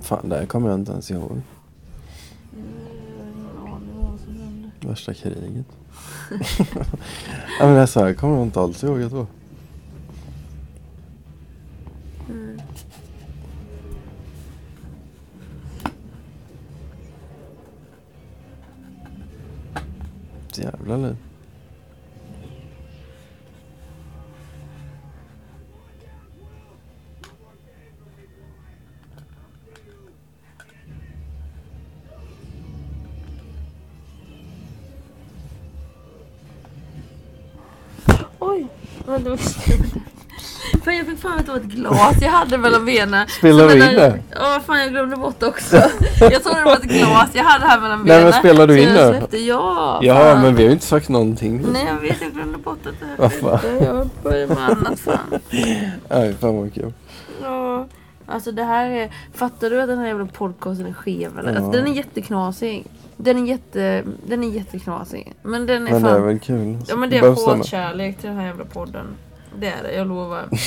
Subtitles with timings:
[0.00, 1.30] Fan, det här kommer jag inte ens ihåg.
[2.52, 2.72] Mm.
[4.80, 5.66] Värsta kriget.
[7.60, 9.26] ja, men det är så här kommer jag inte alls ihåg att det var.
[41.58, 43.28] Ett glas jag hade mellan benen.
[43.28, 44.18] Spelar du in det?
[44.34, 45.76] Ja fan jag glömde bort det också.
[46.20, 48.24] Jag trodde det var ett glas jag hade här mellan Nej, benen.
[48.24, 49.08] men spelar du in det?
[49.08, 50.00] släppte- Ja.
[50.02, 50.42] Ja, fan.
[50.42, 51.66] men vi har ju inte sagt någonting.
[51.72, 52.94] Nej jag vet, jag glömde bort att
[53.30, 53.58] det fan?
[53.58, 53.84] hände.
[53.84, 55.40] Jag började med annat fan.
[56.08, 56.92] Nej, fan vad kul.
[57.42, 57.86] Ja.
[58.26, 61.50] Alltså det här är, fattar du att den här jävla podcasten är skev eller?
[61.52, 61.56] Ja.
[61.58, 62.84] Alltså, den är jätteknasig.
[63.16, 65.32] Den är jätte, den är jätteknasig.
[65.42, 66.12] Men den är Men fan.
[66.12, 66.76] det är väl kul.
[66.88, 67.56] Ja men det är stanna.
[67.56, 69.06] hatkärlek till den här jävla podden.
[69.58, 70.44] Det är det, jag lovar.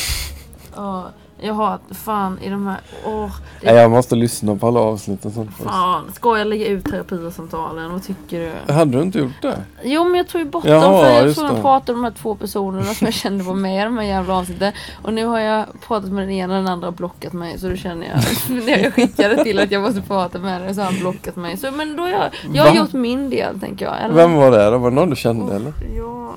[0.75, 1.05] Ja,
[1.43, 3.31] jag har fan i de här, åh.
[3.61, 5.51] det- Nej, jag måste lyssna på alla avsnitt och sånt.
[5.57, 7.91] Fan, ska jag lägga ut terapisamtalen?
[7.91, 8.73] Vad tycker du?
[8.73, 9.57] Hade du inte gjort det?
[9.83, 11.61] Jo men jag tog ju bort Jaha, dem för jag tror det.
[11.61, 14.33] pratade om de här två personerna som jag kände var med i de här jävla
[14.35, 14.73] avsnitten.
[15.01, 17.69] Och nu har jag pratat med den ena och den andra har blockat mig så
[17.69, 18.19] då känner jag,
[18.65, 21.57] när jag skickade till att jag måste prata med dig så har han blockat mig.
[21.57, 22.77] Så men då har jag, jag har Va?
[22.77, 24.01] gjort min del tänker jag.
[24.01, 24.15] Eller?
[24.15, 24.77] Vem var det då?
[24.77, 25.73] Var det någon du kände eller?
[25.97, 26.33] Ja,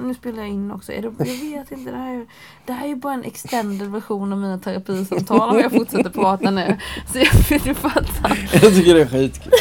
[0.00, 0.92] nu spelar jag in också.
[0.92, 2.26] Är det, jag vet inte, det här, är, ju-
[2.66, 6.50] det här är ju bara en extended version av mina terapisamtal om jag fortsätter prata
[6.50, 6.78] nu.
[7.12, 8.48] Så jag, du fattar.
[8.62, 9.52] Jag tycker det är skitkul.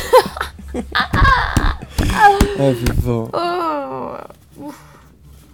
[2.57, 3.29] Nej fy fan.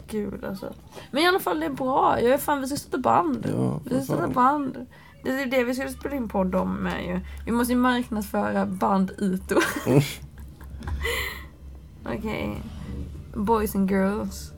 [0.10, 0.74] Gud alltså.
[1.12, 2.22] Men i alla fall det är bra.
[2.22, 3.48] Jag är fan, vi ska starta band.
[3.58, 4.34] Ja, vi ska fan.
[4.34, 4.86] band.
[5.24, 7.20] Det är det vi ska spela in podd om med ju.
[7.46, 9.60] Vi måste ju marknadsföra band Ito.
[9.88, 10.02] Mm.
[12.18, 12.62] Okej.
[13.36, 14.52] Boys and girls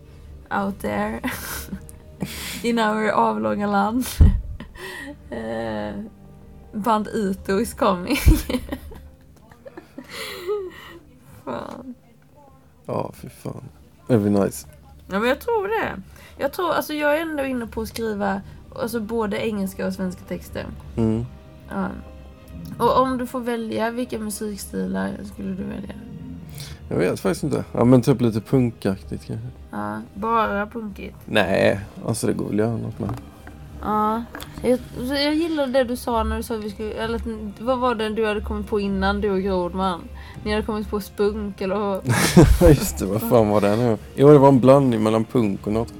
[0.51, 1.21] out there.
[2.63, 4.05] In our avlånga land.
[5.31, 5.93] Eh,
[6.73, 8.15] band Ito is coming.
[11.45, 11.95] fan.
[12.85, 13.63] Ja fy fan.
[14.07, 14.67] Det blir nice.
[15.07, 16.01] Ja men jag tror det.
[16.37, 18.41] Jag tror, alltså jag är ändå inne på att skriva
[18.75, 20.65] alltså både engelska och svenska texter.
[20.97, 21.25] Mm.
[21.69, 21.89] Ja.
[22.77, 25.95] Och om du får välja, vilka musikstilar skulle du välja?
[26.89, 27.63] Jag vet faktiskt inte.
[27.71, 29.47] Ja men typ lite punkaktigt kanske.
[29.71, 31.15] Ja, bara punkigt.
[31.25, 33.09] Nej, alltså det går väl att göra något med.
[33.81, 34.23] Ja,
[34.61, 37.21] jag, jag gillar det du sa när du sa vi skulle, eller
[37.63, 40.01] vad var det du hade kommit på innan du och Grodman?
[40.43, 42.01] Ni hade kommit på spunk eller?
[42.69, 43.97] Just det, vad fan var det nu?
[44.15, 45.93] Jo det var en blandning mellan punk och något.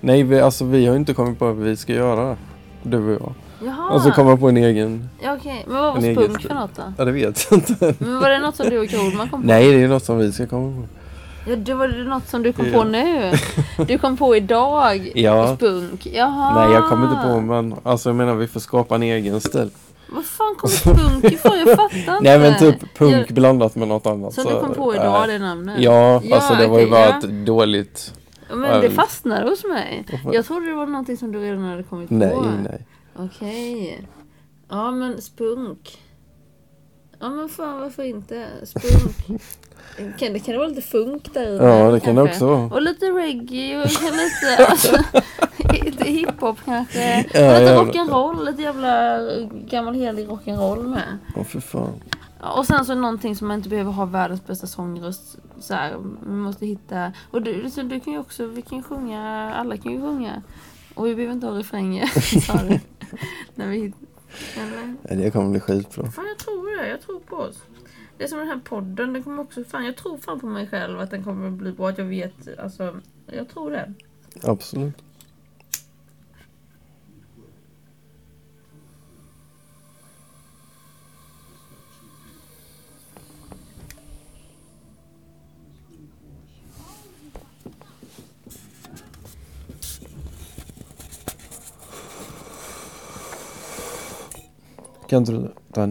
[0.00, 2.36] Nej vi, alltså vi har inte kommit på vad vi ska göra.
[2.82, 3.34] Du och jag.
[3.66, 3.90] Jaha!
[3.94, 5.08] Och så komma på en egen.
[5.22, 6.48] Ja okej, men vad var en egen spunk stil.
[6.48, 6.82] för något då?
[6.98, 7.94] Ja det vet jag inte.
[7.98, 9.46] Men var det något som du och Grodman kom på?
[9.46, 10.88] Nej det är något som vi ska komma på.
[11.50, 13.32] Ja, det var det något som du kom på nu?
[13.86, 15.12] Du kom på idag?
[15.14, 15.56] Ja.
[15.56, 16.06] Spunk?
[16.06, 16.66] Jaha!
[16.66, 19.70] Nej jag kommer inte på men alltså jag menar vi får skapa en egen stil.
[20.08, 21.58] Vad fan kom spunk ifrån?
[21.58, 22.18] Jag fattar inte.
[22.20, 24.34] Nej men typ punk Ja, blandat med något annat.
[24.34, 25.74] Som du kom på idag, äh, det namnet?
[25.78, 27.18] Ja, Ja, alltså det var ju okej, bara ja.
[27.18, 28.14] ett dåligt.
[28.48, 30.04] Ja, Men det fastnade hos mig.
[30.32, 32.14] Jag trodde det var någonting som du redan hade kommit på.
[32.14, 32.36] Nej
[33.16, 34.08] Okej.
[34.68, 35.98] Ja men spunk.
[37.18, 38.48] Ja men fan varför inte?
[38.62, 39.42] Spunk.
[40.18, 41.56] Kan det, kan vara lite funk där i?
[41.56, 42.34] Ja det kan det kanske?
[42.34, 42.66] också vara.
[42.66, 44.96] Och lite reggae och kan lite, alltså,
[45.84, 47.26] lite hiphop kanske.
[47.34, 49.18] Ja, och lite rock'n'roll, lite jävla
[49.50, 51.18] gammal helig rock'n'roll med.
[51.36, 52.00] Åh för fan.
[52.56, 55.36] Och sen så någonting som man inte behöver ha världens bästa sångröst.
[55.60, 55.96] Så här,
[56.26, 59.76] man måste hitta, och du, så du kan ju också, vi kan ju sjunga, alla
[59.76, 60.42] kan ju sjunga.
[60.94, 62.10] Och vi behöver inte ha refränger.
[63.54, 63.92] När vi
[64.56, 65.24] eller?
[65.24, 66.10] Det kommer bli skitbra.
[66.10, 67.62] Fan jag tror det, jag tror på oss.
[68.18, 70.66] Det är som den här podden, den kommer också, fan jag tror fan på mig
[70.66, 73.92] själv att den kommer bli bra, att jag vet, alltså, jag tror det.
[74.42, 74.94] Absolut.
[95.08, 95.82] Kan inte du ta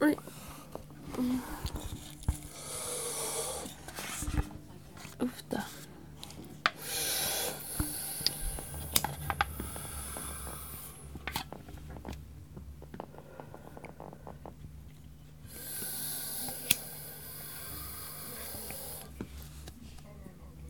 [0.00, 0.16] Oj.
[5.18, 5.58] Uff då.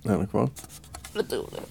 [0.03, 0.51] Den är kvar
[1.17, 1.65] plutonium.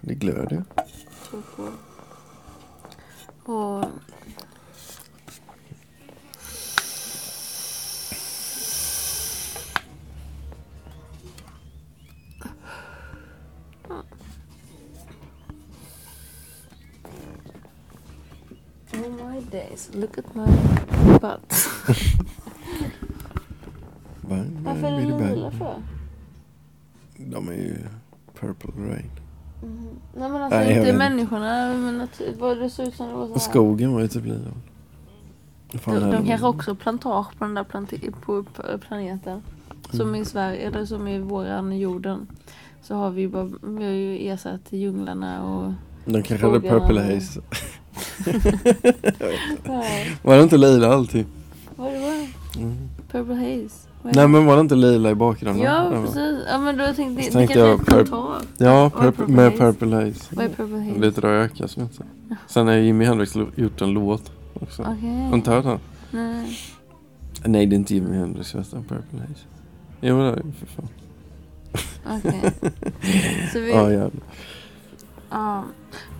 [0.00, 0.64] Det glöder.
[19.96, 20.46] Look at my
[21.20, 21.54] butt.
[24.28, 25.34] Bang, Varför är bang, bang.
[25.34, 25.74] lila för?
[27.16, 27.76] De är ju
[28.40, 29.10] Purple Rain.
[29.62, 29.88] Mhm.
[30.16, 33.26] Nej men alltså Nej, inte människorna, men att, vad det såg ut som det var
[33.26, 33.38] så här.
[33.40, 34.38] skogen var ju typ lila.
[35.84, 37.64] De, de kanske också plantage på den där
[38.10, 38.44] på
[38.88, 39.42] planeten.
[39.90, 40.22] Som Mm.
[40.22, 42.26] i Sverige, eller som i våran jorden.
[42.82, 45.72] Så har vi, bara, vi har ju ersatt djunglarna och...
[46.04, 47.40] De kanske hade Purple Haze.
[50.22, 51.26] Var det inte lila alltid?
[51.76, 52.26] vad det var?
[52.56, 52.76] Mm.
[53.10, 53.86] Purple Haze?
[54.02, 55.62] Nej men var det inte lila i bakgrunden?
[55.62, 58.42] Ja var- precis, ja men då tänkte jag, det tänkte jag ett pur- plantage.
[58.58, 59.56] Ja, är purple, med Haze?
[59.58, 60.20] Purple Haze.
[60.30, 61.00] Vad är Purple Haze?
[61.00, 62.06] Lite röka som heter.
[62.46, 64.82] Sen har Jimi Hendrix gjort en låt också.
[64.82, 65.22] Okej.
[65.22, 65.78] Har du inte hört den?
[66.10, 66.58] Nej.
[67.44, 69.44] Nej det är inte Jimi Hendrix vet du, Purple Haze.
[70.00, 70.88] Jo det är det för fan.
[72.18, 72.52] Okej.
[73.52, 74.10] Så vi, Ja jävlar.
[75.30, 75.64] Ja,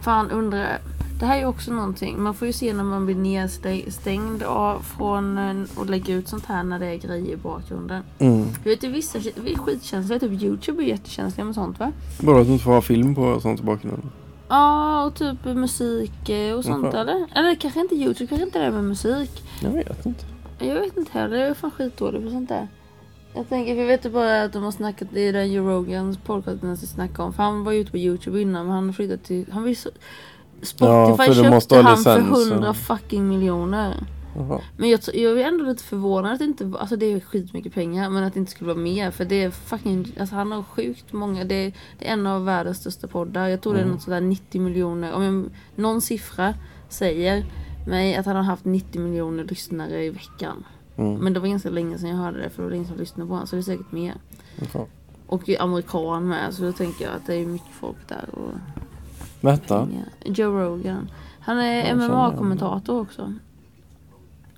[0.02, 0.78] fan undrar.
[1.18, 2.22] Det här är ju också någonting.
[2.22, 6.46] Man får ju se när man blir nedstängd av från eh, att lägga ut sånt
[6.46, 8.02] här när det är grejer i bakgrunden.
[8.18, 8.46] Mm.
[8.64, 9.18] Du vet, är vissa
[9.56, 10.18] skitkänsliga.
[10.18, 11.92] Typ Youtube är jättekänsliga med sånt va?
[12.20, 14.10] Bara att du inte får ha film på och sånt i bakgrunden.
[14.48, 17.00] Ja, och typ musik eh, och sånt Jaha.
[17.00, 17.26] eller?
[17.34, 19.42] Eller kanske inte Youtube, kanske inte det med musik.
[19.62, 20.24] Jag vet inte.
[20.58, 22.68] Jag vet inte heller, jag är fan skitdålig på sånt där.
[23.34, 26.18] Jag tänker, för jag vet ju bara att de har snackat i den Joe Rogans
[26.18, 27.32] podcast när de snackade om.
[27.32, 29.90] För han var ju ute på Youtube innan men han flyttade till, han vill så,
[30.62, 34.04] Spotify Ja, för köpte ha han för licens och- 100 fucking miljoner.
[34.38, 34.60] Jaha.
[34.76, 37.74] Men jag, jag är ändå lite förvånad att det inte var- alltså det är skitmycket
[37.74, 40.62] pengar men att det inte skulle vara mer för det är fucking, alltså han har
[40.62, 43.48] sjukt många, det är, det är en av världens största poddar.
[43.48, 43.94] Jag tror det är Mm.
[43.94, 45.44] något sådär 90 miljoner, om jag,
[45.74, 46.54] någon siffra
[46.88, 47.44] säger
[47.86, 50.64] mig att han har haft 90 miljoner lyssnare i veckan.
[50.96, 51.14] Mm.
[51.14, 53.28] Men det var ganska länge sedan jag hörde det för det var ingen som lyssnade
[53.28, 54.14] på honom så det är säkert mer.
[54.72, 54.86] Jaha.
[55.26, 58.52] Och amerikan med så då tänker jag att det är mycket folk där och
[60.24, 61.10] Ja, Joe Rogan.
[61.40, 61.94] Han är.
[61.94, 63.32] MMA-kommentator också.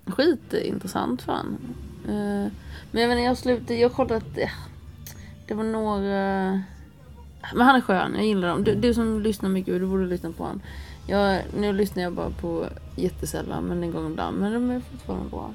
[0.07, 1.59] Skitintressant fan.
[2.05, 2.53] Eh,
[2.91, 4.51] men jag vet inte, jag slutade, jag kollade att eh,
[5.47, 6.63] det var några...
[7.55, 8.65] Men han är skön, jag gillar dem.
[8.65, 10.61] Du, du som lyssnar mycket, du borde lyssna på honom.
[11.07, 12.67] Jag, nu lyssnar jag bara på
[12.97, 14.39] jättesällan, men en gång ibland.
[14.39, 15.51] Men de är fortfarande bra.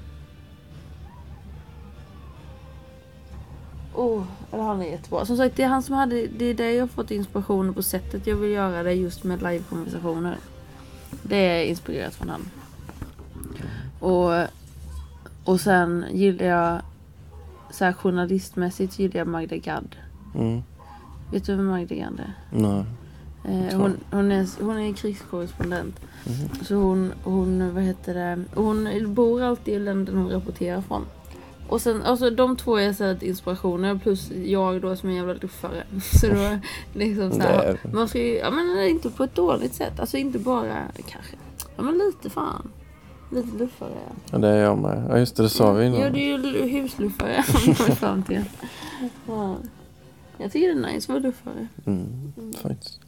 [3.96, 5.26] Oh, han är jättebra.
[5.26, 7.84] Som sagt, det är han som hade, det är där jag har fått inspirationen på
[7.84, 10.38] sättet jag vill göra det just med livekonversationer.
[11.24, 12.50] Det är inspirerat från han.
[14.00, 14.48] Och,
[15.44, 16.82] och sen gillar jag,
[17.72, 19.96] så här journalistmässigt gillar jag Magda Gad.
[20.36, 20.64] Mm.
[21.32, 22.34] Vet du vem Magda Gad är?
[22.52, 22.86] Nej.
[23.46, 26.00] Eh, hon, hon, är, hon är krigskorrespondent.
[26.26, 26.50] Mhm.
[26.66, 31.06] Så hon, hon, vad heter det, hon bor alltid i länder hon rapporterar från.
[31.70, 35.34] Och sen, alltså de två är så inspirationer plus jag då som är en jävla
[35.34, 35.84] luffare.
[36.22, 36.58] Så då
[36.94, 40.00] liksom så här, är- man ska ju, ja men inte på ett dåligt sätt.
[40.00, 40.78] Alltså inte bara
[41.08, 41.36] kanske.
[41.76, 42.70] Ja men lite fan.
[43.32, 43.90] Lite luffare.
[44.32, 44.38] ja.
[44.38, 45.06] Det är jag med.
[45.10, 46.00] Ja just det, det sa vi innan.
[46.02, 47.44] Ja du är ju lu- husluffare.
[47.96, 48.44] fram till.
[49.28, 49.56] Ja.
[50.38, 51.68] Jag tycker det är nice att vara luffare.
[51.86, 53.00] Mm, faktiskt.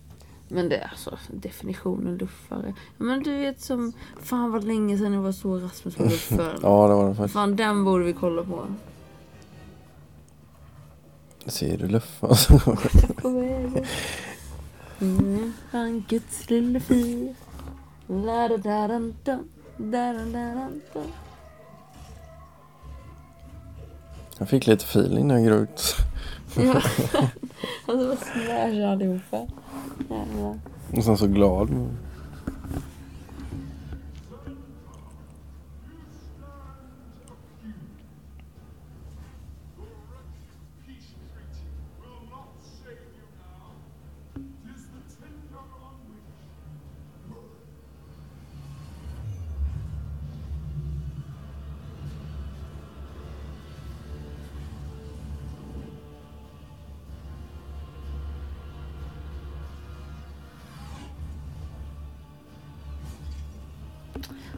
[0.47, 2.73] Men det är alltså definitionen luffare.
[2.97, 6.57] Men du vet som, fan vad länge sedan det var så Rasmus var luffare.
[6.61, 7.33] Ja det var det faktiskt.
[7.33, 8.65] Fan den borde vi kolla på.
[11.45, 12.27] Ser du luffa?
[12.27, 12.59] Alltså.
[13.21, 13.85] På vägen.
[15.01, 17.35] Mm, fan Guds lille fi.
[18.07, 19.39] La da da da da
[19.77, 21.01] da da da da.
[24.37, 25.95] Jag fick lite feeling när jag grog ut.
[26.55, 26.81] Ja.
[27.87, 29.37] Alltså vad smash allihopa.
[30.09, 30.59] Jävlar.
[30.97, 31.69] Och sen så glad.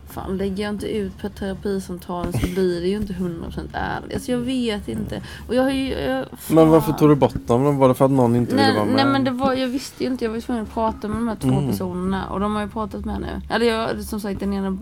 [0.09, 4.13] Fan lägger jag inte ut på terapisamtalen så blir det ju inte 100% ärligt.
[4.13, 5.21] Alltså jag vet inte.
[5.47, 5.89] Och jag har ju...
[5.93, 7.77] Jag, Men varför tog du bort dem?
[7.77, 8.95] Var det för att någon inte ville Nej, vara med?
[8.95, 11.27] nej men det var, jag visste ju inte, jag var tvungen att prata med de
[11.27, 11.69] här två Mm.
[11.69, 13.41] personerna och de har ju pratat med nu.
[13.55, 14.77] Eller jag, som sagt den ena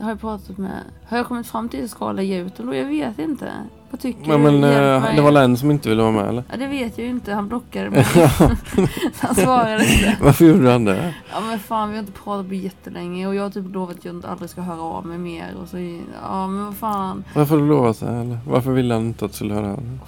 [0.00, 0.82] har jag pratat med.
[1.08, 2.74] Har jag kommit fram till att jag ska lägga ut dem då?
[2.74, 3.52] Jag vet inte.
[3.90, 4.68] Vad tycker Ja, men du?
[4.68, 6.44] Eh, det var Len som inte ville vara med eller?
[6.50, 7.32] Ja, det vet jag ju inte.
[7.34, 8.04] Han blockade mig.
[9.20, 10.16] han svarade inte.
[10.22, 11.14] Varför gjorde han det?
[11.32, 14.04] Ja men fan vi har inte pratat på jättelänge och jag har typ lovat att
[14.04, 15.78] jag inte aldrig ska höra av mig mer och så
[16.22, 17.24] ja men vad fan.
[17.34, 18.08] Varför har du lovat det?
[18.08, 18.38] Eller?
[18.46, 19.98] Varför ville han inte att du skulle höra av dig?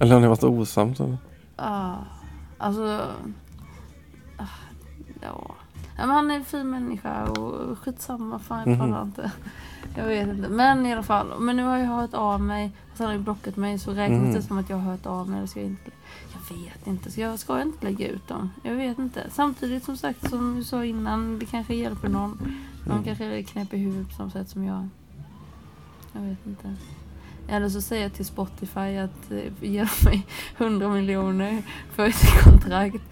[0.00, 1.18] Eller har ni varit osams eller?
[1.56, 1.92] Ah,
[2.58, 3.00] alltså.
[4.36, 4.42] ah,
[5.22, 5.54] ja.
[5.96, 8.78] ja men han är en fin människa och skitsamma fan jag Mhm.
[8.78, 9.30] pallar inte.
[9.96, 11.26] Jag vet inte men i alla fall.
[11.40, 12.70] Men nu har jag hört av mig.
[12.94, 14.34] Sen har jag blockat mig så räknas Mhm.
[14.34, 15.48] det som att jag har hört av mig.
[15.48, 15.90] Ska jag inte.
[16.50, 17.10] Jag vet inte.
[17.10, 18.50] Så jag ska inte lägga ut dem.
[18.62, 19.26] Jag vet inte.
[19.30, 21.38] Samtidigt som sagt som du sa innan.
[21.38, 22.30] Det kanske hjälper någon.
[22.86, 23.04] Någon Mm.
[23.04, 23.24] kanske
[23.76, 24.88] i huvudet på samma sätt som jag.
[26.12, 26.74] Jag vet inte.
[27.48, 29.38] Eller så säger jag till Spotify att eh,
[29.70, 30.26] ge mig
[30.58, 33.02] 100 miljoner för ett kontrakt.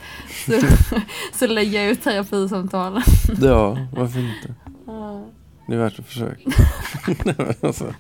[0.47, 0.53] Så,
[1.33, 3.03] så lägger jag ut terapisamtalen.
[3.41, 4.55] Ja, varför inte?
[5.69, 6.47] Det är värt ett försök.
[7.63, 7.95] Alltså,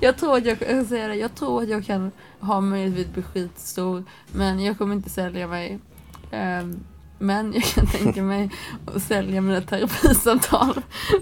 [0.00, 2.10] Jag tror att jag, jag, ska säga det, jag tror att jag kan
[2.40, 4.04] ha möjlighet bli skitstor.
[4.32, 5.78] Men jag kommer inte sälja mig.
[6.30, 6.80] Ehm,
[7.18, 8.50] men jag kan tänka mig
[8.94, 10.80] att sälja mina terapisamtal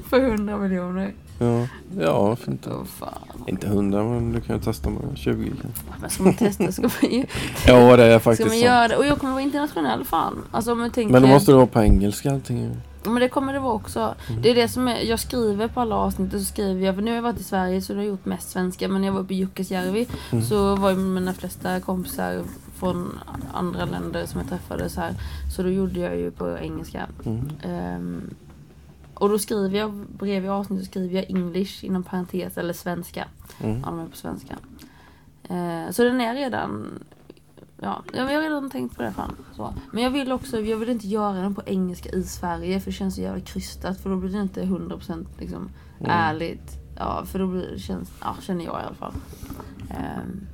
[0.08, 1.14] för 100 miljoner.
[1.38, 1.66] ja,
[2.00, 2.70] ja, varför inte?
[2.70, 3.44] Åh fan.
[3.46, 5.82] Inte hundra, men du kan ju testa med 20 kanske.
[6.00, 7.26] Men ska man testa ska man ju
[7.66, 8.64] Ja, det är Ska faktiskt man sant.
[8.64, 8.96] göra det?
[8.96, 10.44] Och jag kommer vara internationell fan.
[10.50, 11.12] Alltså om man tänker...
[11.12, 12.76] Men då måste det vara på engelska allting.
[13.04, 14.14] Men det kommer det vara också.
[14.42, 17.11] Det är det som är, jag skriver på alla avsnitt så skriver jag, för nu
[17.11, 18.88] har jag varit i Sverige så nu har jag gjort mest svenska.
[18.88, 20.44] Men när jag var uppe i Jukkasjärvi Mm.
[20.44, 22.42] så var ju mina flesta kompisar
[22.76, 23.18] från
[23.52, 25.14] andra länder som jag träffade så här.
[25.56, 27.06] Så då gjorde jag ju på engelska.
[27.25, 27.50] Mm.
[27.62, 28.34] Ehm,
[29.14, 33.25] och då skriver jag, bredvid avsnittet skriver jag English inom parentes eller svenska.
[33.61, 33.80] Mm.
[33.80, 34.54] Ja, de är på svenska.
[35.49, 36.99] Eh, så den är redan...
[37.84, 39.36] Ja, jag har redan tänkt på det fan.
[39.56, 39.74] Så.
[39.92, 42.96] Men jag vill också, jag vill inte göra den på engelska i Sverige för det
[42.96, 46.10] känns så jävla krystat för då blir det inte 100% liksom Mm.
[46.10, 46.72] ärligt.
[46.96, 49.12] Ja, för då blir det, känns, ja, känner jag i alla fall.
[49.90, 50.46] Ehm,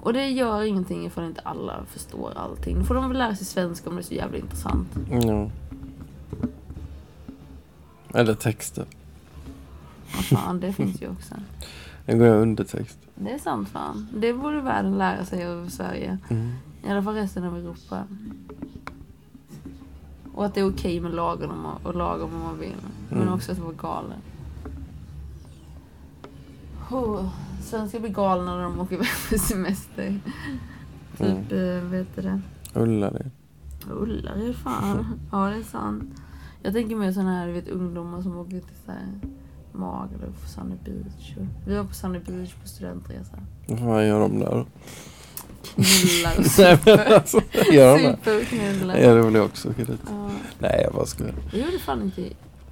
[0.00, 2.78] och det gör ingenting ifall inte alla förstår allting.
[2.78, 4.88] Då får de väl lära sig svenska om det är så jävla intressant.
[5.10, 5.50] Ja.
[8.14, 8.86] Eller texter.
[10.14, 11.34] Vad fan, det finns ju också.
[12.06, 12.98] Den går jag undertext.
[13.14, 14.08] Det är sant fan.
[14.16, 16.18] Det borde världen lära sig av Sverige.
[16.30, 16.50] Mm.
[16.84, 18.04] I alla fall resten av Europa.
[20.34, 22.76] Och att det är okej med lagen om man, och lagom om man vill.
[23.08, 23.34] Men Mm.
[23.34, 24.18] också att vara galen.
[26.90, 27.28] Oh,
[27.62, 30.20] svenskar blir galna när de åker iväg på semester.
[31.18, 31.76] Typ, Mm.
[31.78, 32.40] eh, vet du det?
[32.74, 33.30] Ullared.
[33.90, 35.06] Ullared fan.
[35.32, 36.04] Ja det är sant.
[36.62, 39.08] Jag tänker mer sådana här vet, ungdomar som åker till så här
[39.72, 41.34] Magaluf, Sunny Beach.
[41.66, 43.38] Vi var på Sunny Beach på studentresa.
[43.66, 44.66] Vad gör de där då?
[45.62, 47.14] Knullar och super.
[47.14, 47.40] alltså,
[47.72, 48.16] gör de det?
[48.16, 48.96] Super och knullar.
[48.96, 50.00] Ja det vill jag också åka dit.
[50.06, 50.30] Ja.
[50.58, 51.34] Nej jag bara skojar.
[51.50, 52.22] Det gjorde fan inte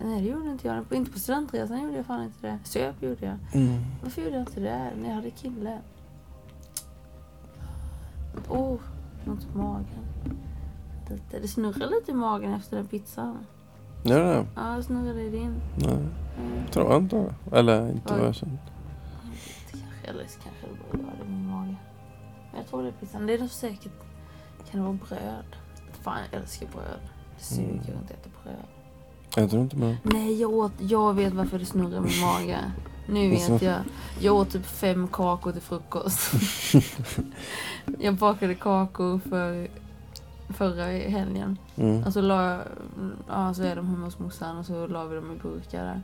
[0.04, 0.84] Nej det gjorde inte jag.
[0.90, 2.58] Inte på studentresan gjorde jag fan inte det.
[2.64, 3.62] Söp gjorde jag.
[3.62, 3.80] Mm.
[4.02, 5.78] Varför gjorde jag inte det när jag hade kille?
[8.48, 8.78] Åh, oh,
[9.24, 10.04] något på magen.
[11.30, 13.38] Det snurrar lite i magen efter den pizzan.
[14.02, 14.46] Gör det?
[14.56, 15.54] Ja, det snurrade i din.
[15.76, 15.96] Nej,
[16.38, 16.66] Mm.
[16.72, 17.34] tror jag inte.
[17.52, 18.58] Eller inte vad jag känner.
[20.04, 21.74] Eller så kanske det bara rörde min mage.
[22.50, 23.26] Men jag tror det är pizzan.
[23.26, 23.92] Det är nog säkert.
[24.70, 25.44] Kan det vara bröd?
[26.02, 27.00] Fan, jag älskar bröd.
[27.38, 27.80] Det suger Mm.
[27.80, 28.54] att inte äta bröd.
[29.36, 29.96] Jag tror inte med.
[30.02, 32.58] Nej, jag, åt, jag vet varför det snurrar i min mage.
[33.08, 33.80] Nu vet jag.
[34.20, 36.32] Jag åt typ fem kakor till frukost.
[37.98, 39.68] jag bakade kakor för
[40.52, 41.58] förra helgen.
[41.76, 42.02] Mm.
[42.04, 42.60] Och så la jag,
[43.28, 46.00] ja, så är de hemma hos morsan och så la vi dem i burkar där.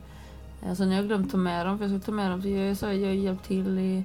[0.69, 2.47] Eh, Så när jag glömt ta med dem, för jag skulle ta med dem, så
[2.47, 4.03] jag, så jag hjälpt till i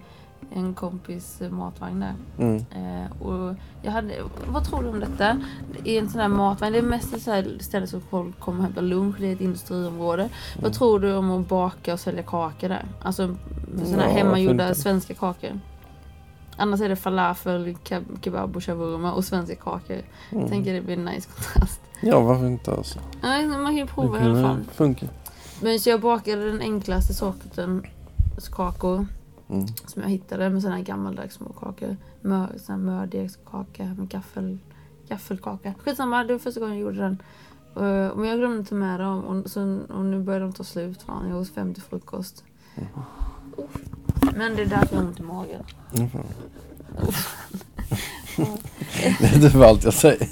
[0.54, 2.14] en kompis matvagn där.
[2.38, 2.56] Mm.
[2.56, 4.14] Eh, och jag hade,
[4.48, 5.40] vad tror du om detta?
[5.84, 8.58] I en sån här matvagn, det är mest ett så här ställe som folk kommer
[8.58, 10.28] och hämtar lunch, det är ett industriområde.
[10.56, 10.72] Vad Mm.
[10.72, 12.84] tror du om att baka och sälja kakor där?
[13.02, 13.36] Alltså
[13.84, 15.60] såna här Ja, hemmagjorda svenska kakor.
[16.62, 19.96] Annars är det falafel, keb- kebab och shawarma och svenska kakor.
[20.30, 20.48] Mm.
[20.48, 21.80] Tänker det blir en nice kontrast.
[22.02, 22.98] Ja varför inte alltså.
[23.22, 24.56] Nej, man kan ju Det prova i alla fall.
[24.56, 25.06] väl funka.
[25.62, 27.86] Men så jag bakade den enklaste sorten
[28.52, 29.06] kakor
[29.48, 29.66] Mm.
[29.86, 31.96] som jag hittade med såna här gammaldags små kakor.
[32.20, 34.58] Mör, mördegskaka med gaffel,
[35.08, 35.74] gaffelkaka.
[35.78, 37.22] Skitsamma, det var första gången jag gjorde den.
[37.76, 41.02] Uh, men jag glömde ta med dem och, så, och nu börjar de ta slut.
[41.02, 42.44] Fan, jag åt fem till frukost.
[42.74, 42.86] Mhm.
[43.56, 43.76] Uff.
[44.36, 45.62] Men det är därför jag har ont i magen.
[45.96, 46.08] Mm.
[49.20, 50.28] Det är typ allt jag säger.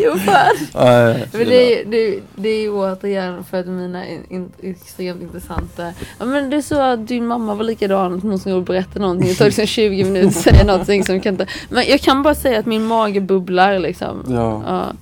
[0.00, 0.56] Jo fan!
[0.74, 5.22] Nej, Men det, är- det, det är ju återigen för att mina in, in, extremt
[5.22, 5.92] intressanta...
[6.18, 9.28] Ja men det är så att din mamma var likadan, att någon skulle berätta någonting.
[9.28, 11.46] Det tar liksom 20 minuter att säga någonting som kan inte...
[11.70, 14.24] Men jag kan bara säga att min mage bubblar liksom.
[14.28, 14.92] Ja, Ja.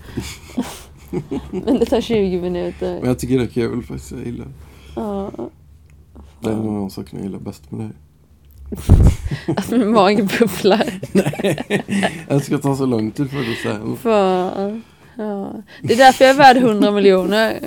[1.51, 2.99] Men det tar 20 minuter.
[3.01, 4.13] Men jag tycker det är kul faktiskt.
[4.13, 4.53] Jag gillar det.
[4.97, 5.31] Ja.
[6.41, 7.97] Det är nog de sakerna jag gillar bäst med dig.
[9.57, 10.87] Att min mage bubblar.
[12.29, 13.97] Jag ska ta så lång tid för det sen.
[13.97, 14.83] Fan.
[15.17, 15.53] Ja.
[15.83, 17.61] Det är därför jag är värd 100 miljoner.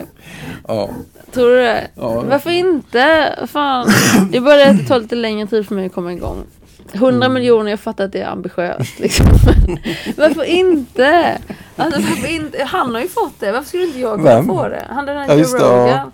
[0.68, 0.89] Ja.
[1.32, 1.88] Tror du det?
[1.96, 2.24] ja.
[2.30, 3.36] Varför inte?
[3.48, 3.88] Fan.
[4.32, 6.44] Det är bara det att det tar lite längre tid för mig att komma igång.
[6.92, 7.34] 100 Mm.
[7.34, 9.00] miljoner, jag fattar att det är ambitiöst.
[9.00, 9.25] Liksom.
[9.25, 9.78] Men
[10.18, 11.38] varför inte?
[11.75, 12.63] Alltså, varför inte?
[12.63, 13.52] Han har ju fått det.
[13.52, 14.46] Varför skulle inte jag kunna Vem?
[14.48, 14.88] få det?
[14.90, 15.58] Han den här Ja, ja.
[15.60, 16.12] Rogan.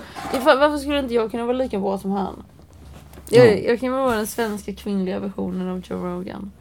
[0.60, 2.44] Varför skulle inte jag kunna vara lika bra som han?
[3.30, 3.52] Jag, Ja.
[3.54, 6.52] jag kan vara den svenska kvinnliga versionen av Joe Rogan.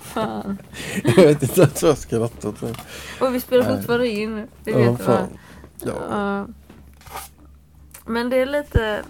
[0.00, 0.58] Fan.
[1.04, 2.62] Jag vet inte att jag har skrattat.
[2.62, 2.74] men-
[3.20, 4.48] Och vi spelar fortfarande in.
[4.64, 5.18] Det Ja, vet du va?
[5.84, 5.92] Ja.
[6.10, 6.46] Ja.
[8.06, 9.02] Men det är lite...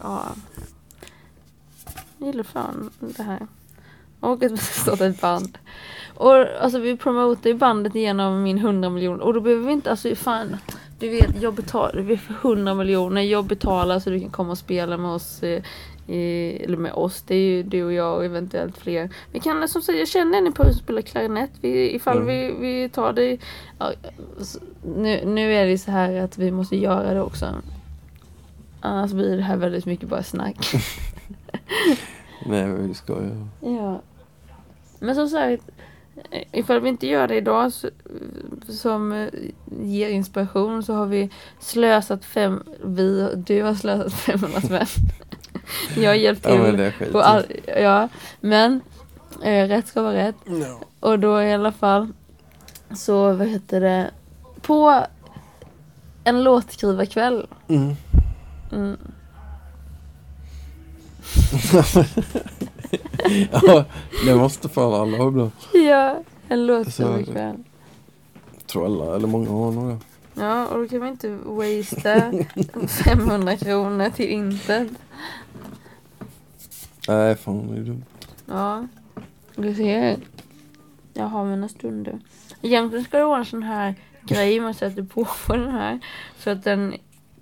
[0.00, 0.22] Ja.
[2.18, 3.46] Jag gillar fan det här.
[4.20, 5.58] Och att vi ska starta ett band.
[6.14, 9.20] Och alltså vi promotar ju bandet genom min 100 miljoner.
[9.24, 10.56] Och då behöver vi inte, alltså fan.
[10.98, 13.22] Du vet, jag betalar, vi får 100 miljoner.
[13.22, 15.42] Jag betalar så du kan komma och spela med oss.
[15.42, 15.62] eh,
[16.06, 19.10] I, eller med oss, det är ju du och jag och eventuellt fler.
[19.32, 21.50] Vi kan, som sagt, jag känner en på som spelar klarinett.
[21.60, 22.26] Vi, ifall Mm.
[22.28, 23.38] vi, vi tar det.
[23.78, 23.92] Ja,
[24.96, 27.46] nu, nu är det så här att vi måste göra det också.
[28.84, 30.72] Annars blir det här väldigt mycket bara snack.
[32.46, 33.46] Nej, men vi ska ju...
[33.76, 34.00] Ja.
[34.98, 35.62] Men som sagt,
[36.52, 37.88] ifall vi inte gör det idag så,
[38.68, 39.28] som eh,
[39.80, 44.86] ger inspiration så har vi slösat fem, vi, du har slösat 500 spänn.
[45.96, 47.14] Jag har hjälpt Ja, men till det är skit.
[47.14, 48.08] all, ja,
[48.40, 48.80] men
[49.42, 50.36] eh, rätt ska vara rätt.
[50.46, 50.80] Ja.
[51.00, 52.08] Och då i alla fall
[52.96, 54.10] så, vad heter det,
[54.62, 55.04] på
[56.24, 57.46] en låtskrivarkväll.
[57.68, 57.94] Mm.
[58.74, 58.96] Mm.
[63.50, 63.84] ja,
[64.26, 65.50] det måste fan alla ha ibland.
[65.72, 67.56] Ja, en låtskrivarkväll.
[68.54, 69.98] Jag tror alla, eller många har det.
[70.34, 72.32] Ja, och då kan man inte wastea
[73.04, 74.88] 500 kronor till intet.
[77.08, 78.04] Nej, fan det är dumt.
[78.46, 78.86] Ja,
[79.56, 80.16] du ser.
[81.14, 82.18] Jag har mina stunder.
[82.62, 86.00] Egentligen ska det vara en sån här grej man sätter på på den här.
[86.38, 86.94] Så att den,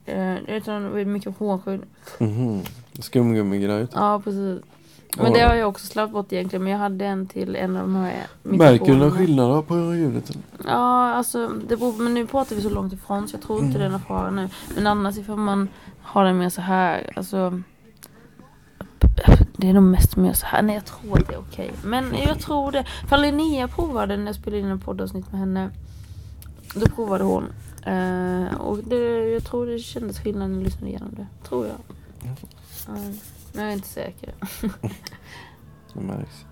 [0.06, 0.16] eh,
[0.56, 1.82] är en mikrofonskydd.
[2.18, 2.62] Mhm.
[2.98, 3.86] Skumgummigrej.
[3.86, 3.94] typ.
[3.96, 4.60] Ja, precis.
[5.16, 6.62] Men det har jag också släppt bort egentligen.
[6.62, 9.10] Men jag hade en till en av de här Märker du några mikrofonerna.
[9.10, 10.30] skillnader på ljudet?
[10.30, 10.42] eller?
[10.66, 13.78] Ja, alltså det beror, men nu pratar vi så långt ifrån så jag tror inte
[13.78, 14.48] det är någon fara nu.
[14.74, 15.68] Men annars ifall man
[16.02, 17.62] har den med så här, alltså.
[19.56, 20.62] Det är nog mest mer så här.
[20.62, 21.70] Nej, jag tror att det är okej.
[21.84, 22.84] Men jag tror det.
[23.08, 25.70] För Linnea provade när jag spelade in en poddavsnitt med henne.
[26.74, 27.44] Då provade hon.
[27.86, 31.26] Eh, och det, jag tror det kändes skillnad när jag lyssnade igenom det.
[31.48, 31.76] Tror jag.
[32.88, 33.18] Mm.
[33.52, 34.34] Men jag är inte säker.
[35.94, 36.44] Det märks.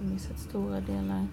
[0.00, 1.26] Missat stora delar.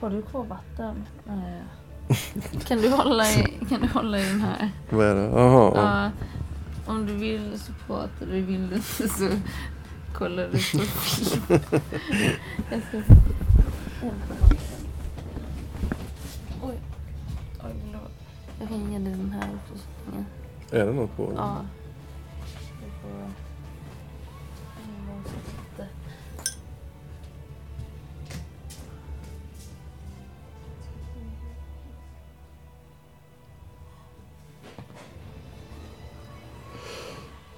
[0.00, 1.04] Har du kvar vatten?
[1.24, 1.62] Nej.
[2.66, 4.70] Kan du hålla i, kan du hålla i den här?
[4.90, 5.22] Vad är det?
[5.22, 6.10] Jaha.
[6.92, 9.28] Om du vill så pratar du, vill du inte så
[10.14, 11.42] kollar du på film.
[12.70, 12.96] Jag ska...
[16.62, 16.80] Oj.
[17.64, 18.12] Oj, förlåt.
[18.60, 20.24] Jag kan ge dig den här länge.
[20.70, 21.36] Är det något på den?
[21.36, 21.60] Ja.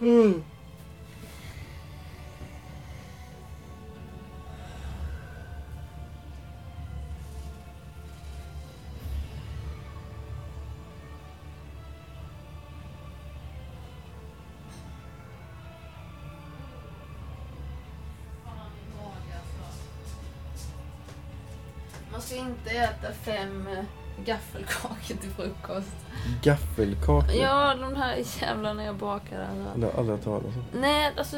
[0.01, 0.45] Mm.
[22.13, 23.85] Man ska inte äta fem eh,
[24.25, 25.97] gaffelkakor till frukost.
[26.43, 27.35] Gaffelkaka?
[27.35, 29.41] Ja, de här jävlarna jag bakar.
[29.41, 29.81] Alltså.
[29.81, 30.81] Det har jag aldrig hört talas om.
[30.81, 31.37] Nej, alltså.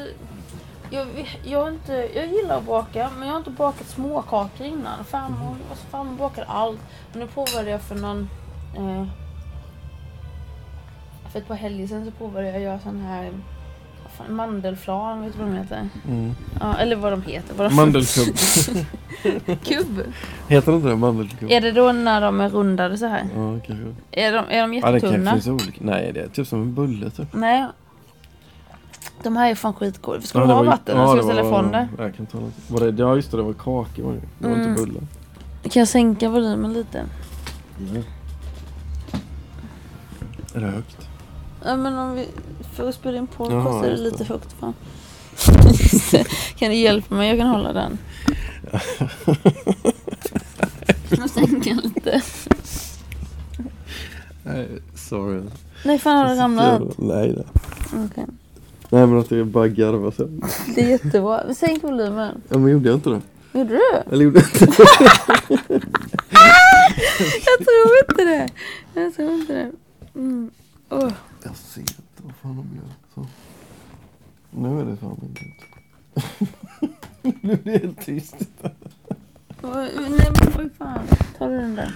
[0.89, 1.07] Jag,
[1.43, 5.05] jag, har inte, jag gillar att baka, men jag har inte bakat småkakor innan.
[5.05, 6.79] Farmor, alltså, farmor bakade allt.
[7.11, 8.29] Och nu provade jag för någon...
[8.75, 9.05] Eh,
[11.31, 13.31] för ett par helger sedan så provade jag att göra sån här
[14.17, 15.89] fan, mandelflan, vet du vad de heter?
[16.07, 16.35] Mm.
[16.59, 17.53] Ja, eller vad de heter.
[17.53, 18.35] Vad de Mandelkubb.
[19.63, 20.01] Kubb.
[20.47, 20.95] Heter det inte det?
[20.95, 21.51] Mandelkubb?
[21.51, 23.23] Är det då när de är rundade så här?
[23.35, 23.95] Ja, kanske.
[24.11, 25.31] Är de, är de Ja, det jättetunna?
[25.33, 25.77] finns olika.
[25.81, 27.27] Nej, det är typ som en bulle typ.
[27.33, 27.65] Nej.
[29.23, 30.21] De här är fan skitgoda.
[30.21, 30.97] Ska Ja, du det ha vatten?
[30.97, 31.87] ja, ska det jag ställa ifrån det?
[31.97, 32.53] Jag kan ta något.
[32.67, 33.37] Var det, ja, just det.
[33.37, 34.19] Det var kakor var det.
[34.39, 34.69] Det var Mm.
[34.69, 35.01] inte bullar.
[35.69, 37.05] Kan jag sänka volymen lite?
[37.79, 38.03] Mm.
[40.53, 41.07] Är det högt?
[41.65, 42.27] Ja men om vi...
[42.73, 44.23] För att spela in podcast Jaha, är det lite det.
[44.29, 44.73] högt fan.
[46.57, 47.29] kan du hjälpa mig?
[47.29, 47.97] Jag kan hålla den.
[51.09, 52.21] Jag sänker lite.
[54.43, 55.41] Nej, sorry.
[55.85, 56.97] Nej fan har det ramlat?
[56.97, 57.45] Nej, nej.
[58.05, 58.25] Okej.
[58.89, 60.27] Nej men att jag bara garvar så.
[60.75, 61.53] Det är jättebra.
[61.53, 62.41] Sänk volymen.
[62.49, 63.21] Ja men gjorde jag inte det?
[63.59, 64.11] Gjorde du?
[64.11, 64.87] Eller gjorde jag inte det?
[67.45, 68.49] Jag tror inte det.
[69.01, 69.71] Jag tror inte det.
[70.19, 70.51] Mm.
[70.89, 71.11] Åh.
[71.43, 72.93] Jag ser inte vad fan de gör.
[73.15, 73.25] Så.
[74.51, 75.41] Nu är det fan inte.
[77.41, 78.35] nu blir det helt tyst.
[79.61, 81.07] Nej men vad fan.
[81.37, 81.93] Tar du den där?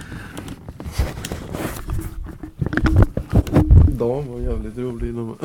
[3.98, 5.38] Dan var jävligt rolig innan.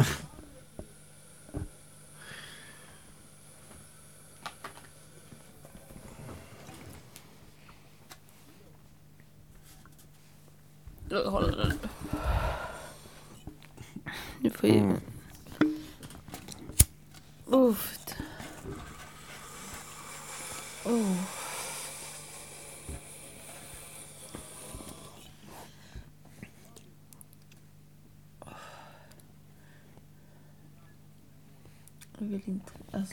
[11.10, 11.74] Jag håller den.
[14.40, 14.78] Du får ju...
[14.78, 14.96] Mm.
[17.46, 17.98] Uff.
[20.88, 21.16] Oh.
[32.20, 32.60] Jag vill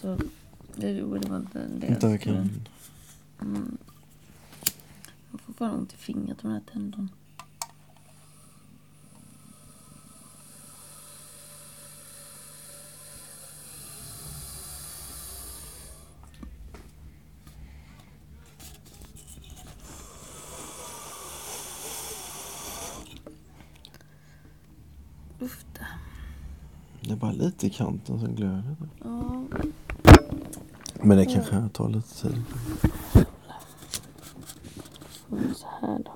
[0.04, 0.28] Alltså...
[0.76, 1.86] Det vara inte det.
[1.86, 2.34] Vänta jag kan.
[3.40, 3.78] Mm.
[5.30, 7.08] Jag får fan ont i fingret med den här det.
[27.00, 28.76] Det är bara lite i kanten som glöder.
[29.04, 29.33] Ja.
[31.04, 32.42] Men det kanske tar lite tid.
[35.28, 36.12] får vi Så här då.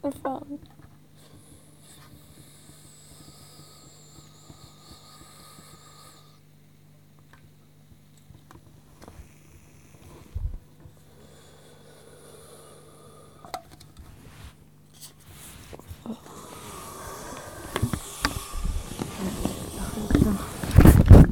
[0.00, 0.58] Vad fan.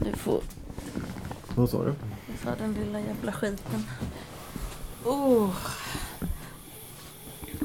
[0.04, 0.42] Du får
[1.54, 1.94] Vad sa du?
[2.44, 3.84] ta den lilla jävla skiten.
[5.04, 5.56] Oh.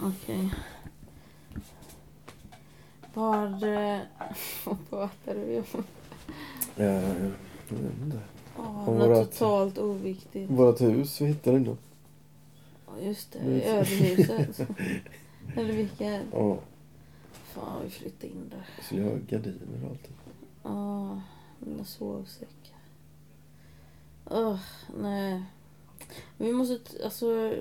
[0.02, 0.54] Okej.
[3.14, 3.64] Vad...
[3.64, 4.00] eh,
[4.66, 5.84] Vad pratar vi om?
[6.76, 7.30] Ja, ja, ja.
[7.70, 8.20] Jag vet inte.
[8.58, 10.50] Åh, Om något vårat- totalt oviktigt.
[10.52, 11.78] Vårat hus vi hittade innan.
[12.88, 13.62] Ja, Just det, Mm.
[13.62, 14.68] överhuset.
[15.56, 16.22] Eller vilka?
[16.32, 16.60] Ja,
[17.44, 18.66] Fan, vi flyttade in där.
[18.86, 20.10] skulle jag ha gardiner och allt.
[20.64, 21.22] Ja,
[21.60, 22.76] mina sovsäckar.
[24.30, 24.60] Åh,
[25.02, 25.44] nej.
[26.38, 27.54] Vi måste, alltså,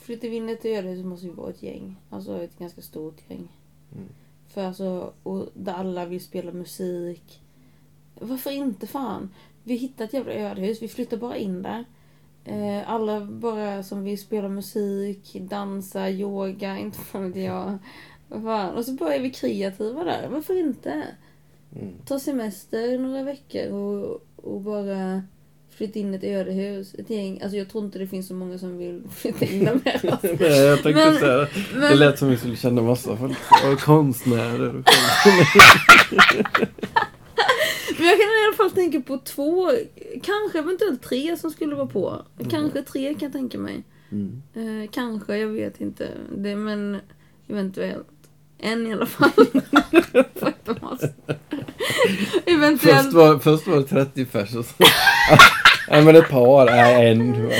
[0.00, 1.96] flyttar vi in ett öde så måste vi vara ett gäng.
[2.10, 3.48] Alltså ett ganska stort gäng.
[3.94, 4.08] Mm.
[4.48, 7.40] För alltså, och där alla vill spela musik.
[8.20, 9.30] Varför inte fan?
[9.64, 11.84] Vi hittar ett jävla ödehus, vi flyttar bara in där.
[12.44, 17.78] Eh, alla bara som vill spela musik, dansa, yoga, inte fan vet jag.
[18.30, 18.74] Fan.
[18.74, 21.02] Och så bara är vi kreativa där, varför inte?
[21.76, 21.94] Mm.
[22.06, 25.22] ta semester några veckor och, och bara
[25.70, 26.94] flytta in ett ödehus.
[26.94, 27.40] Ett gäng.
[27.42, 30.22] Alltså jag tror inte det finns så många som vill flytta in där med oss.
[30.40, 31.44] Nej, jag tänkte Men- säga det.
[31.72, 33.36] Det Men, lät som vi skulle känna massa folk.
[33.72, 36.68] Och konstnärer och konstnärer.
[37.98, 39.70] men jag kan i alla fall tänka på två,
[40.22, 42.22] kanske eventuellt tre som skulle vara på.
[42.50, 43.84] Kanske tre kan jag tänka mig.
[44.12, 44.42] Mm.
[44.54, 46.08] Eh, kanske, jag vet inte.
[46.36, 47.00] Det, men
[47.48, 48.06] eventuellt.
[48.58, 49.30] En i alla fall.
[52.46, 53.02] Eventuellt.
[53.02, 54.74] Först, var, först var det 30 pers och så.
[55.90, 57.50] Nej men ett par, nej en.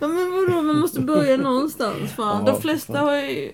[0.00, 2.44] Ja men vadå, man måste börja någonstans fan.
[2.46, 3.04] Ja, De flesta fan.
[3.04, 3.52] har ju,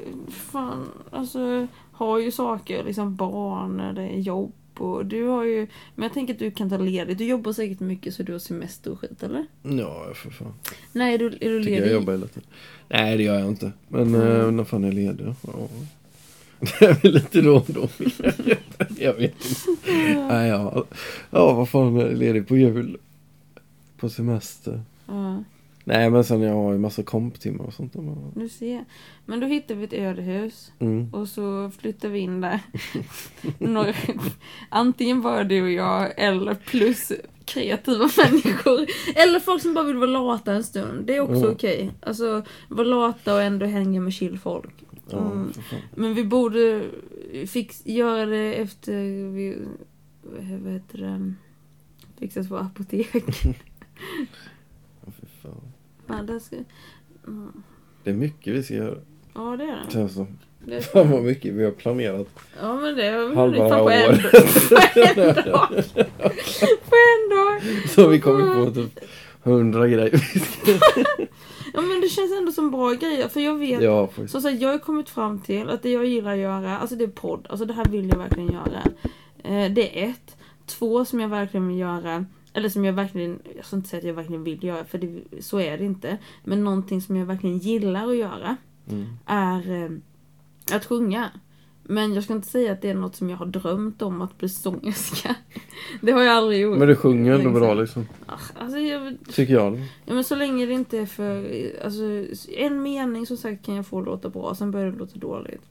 [0.53, 1.67] fan, alltså,
[1.99, 6.39] har ju saker, liksom barn eller jobb och du har ju, men jag tänker att
[6.39, 7.19] du kan ta ledigt.
[7.19, 9.47] Du jobbar säkert mycket så du har semester och skit eller?
[9.63, 10.55] Ja, för fan.
[10.93, 11.93] Nej, är du, är du Tycker jag ledig?
[11.93, 12.49] jobbar hela tiden.
[12.89, 13.73] Nej, det gör jag inte.
[13.89, 14.21] Men Mm.
[14.41, 14.57] mm.
[14.57, 15.27] när fan är jag ledig?
[15.47, 15.53] Ja.
[16.81, 17.89] Det är väl lite då och då.
[18.99, 20.15] jag vet inte.
[20.29, 20.85] Nej, ja.
[21.31, 22.97] ja, vad fan är ledig på jul?
[23.97, 24.83] På semester?
[25.07, 25.45] Ja,
[25.88, 27.92] Nej, men sen jag har ju massa komptimmar och sånt.
[27.92, 28.16] där.
[28.35, 28.85] du ser.
[29.27, 31.14] Men då hittar vi ett ödehus Mm.
[31.14, 32.61] och så flyttar vi in där.
[33.59, 33.94] Några,
[34.68, 37.12] antingen bara du och jag eller plus
[37.44, 38.87] kreativa människor.
[39.16, 41.07] Eller folk som bara vill vara lata en stund.
[41.07, 41.51] Det är också Mm.
[41.53, 41.90] okej.
[42.01, 44.74] Alltså, vara lata och ändå hänga med chill folk.
[45.12, 45.53] Mm.
[45.94, 46.85] Men vi borde
[47.46, 48.92] fick göra det efter
[49.31, 49.57] vi,
[50.22, 51.35] vad heter det,
[52.20, 53.12] fixat på apotek.
[56.09, 56.57] Ja, det ska,
[57.27, 57.53] mm.
[58.05, 58.99] Det är mycket vi ska göra.
[59.35, 59.92] ja, det är det.
[59.92, 60.38] Känns som.
[60.64, 60.83] det.
[60.83, 62.29] Fan vad mycket vi har planerat.
[62.61, 64.16] Ja, men det har vi Halva fan på en,
[64.94, 65.68] på en dag.
[66.88, 67.62] På en dag.
[67.88, 69.01] Så vi kommit på typ
[69.42, 70.23] hundra grejer.
[71.75, 73.29] Ja, men det känns ändå som bra grejer.
[73.29, 74.33] För jag vet ja, faktiskt.
[74.33, 77.05] Som sagt, jag har kommit fram till att det jag gillar att göra, alltså det
[77.05, 77.47] är podd.
[77.51, 78.83] Alltså det här vill jag verkligen göra.
[79.44, 80.37] Eh, det är ett.
[80.66, 82.25] Två som jag verkligen vill göra.
[82.59, 85.23] Eller som jag verkligen, jag ska inte säga att jag verkligen vill göra, för det,
[85.40, 86.18] så är det inte.
[86.44, 88.57] Men någonting som jag verkligen gillar att göra
[88.90, 89.07] Mm.
[89.27, 89.90] är eh,
[90.77, 91.31] att sjunga.
[91.83, 94.38] Men jag ska inte säga att det är något som jag har drömt om att
[94.38, 95.37] bli sångerska.
[96.01, 96.79] Det har jag aldrig gjort.
[96.79, 98.09] Men du sjunger ändå bra liksom.
[98.27, 99.81] Ah, Alltså, jag, Tycker jag.
[100.05, 101.51] Ja, men så länge det inte är för...
[101.85, 102.03] Alltså,
[102.57, 105.62] en mening som sagt kan jag få låta bra, sen börjar det låta dåligt.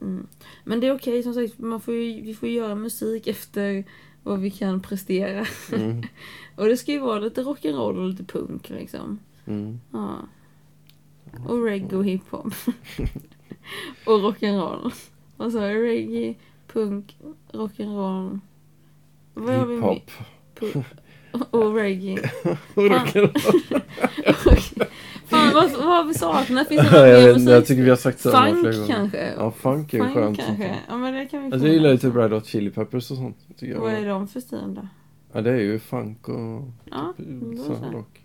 [0.00, 0.26] Mm.
[0.64, 3.84] Men det är okej, som sagt, man får ju, vi får ju göra musik efter
[4.22, 5.46] vad vi kan prestera.
[5.72, 6.02] Mm.
[6.56, 9.18] Och det ska ju vara lite rock'n'roll och lite punk liksom.
[9.46, 9.80] Mm.
[9.92, 10.16] Ja.
[11.48, 12.46] Och reggae och hiphop.
[14.04, 14.92] och rock'n'roll.
[15.36, 15.82] Vad sa jag?
[15.82, 16.34] Reggae,
[16.66, 17.16] punk,
[17.52, 18.40] rock'n'roll.
[19.34, 20.02] Vad har vi mer?
[20.60, 20.84] Hiphop.
[21.50, 22.30] Och reggae.
[22.74, 24.86] Och rock'n'roll.
[25.30, 26.68] Fan, vad, vad har vi saknat?
[26.68, 27.68] Finns det någon jag, mer vet, inte, jag musik?
[27.68, 28.86] tycker vi har sagt samma flera Funk gånger.
[28.96, 29.32] kanske?
[29.36, 30.36] Ja, funk är ju Funk skönt.
[30.38, 30.76] kanske?
[30.88, 33.16] Ja, men det kan vi Alltså jag gillar ju typ Red Hot Chili Peppers och
[33.16, 33.36] sånt.
[33.56, 33.80] Tycker jag.
[33.80, 34.88] Vad är de för stil då?
[35.32, 38.20] Ja, det är ju funk och Ja, typ rock.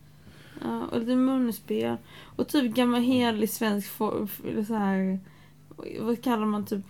[0.63, 1.98] Ja, och lite munspel.
[2.36, 3.91] Och typ gammal hederlig svensk
[4.48, 5.20] eller så här.
[6.00, 6.82] Vad kallar man typ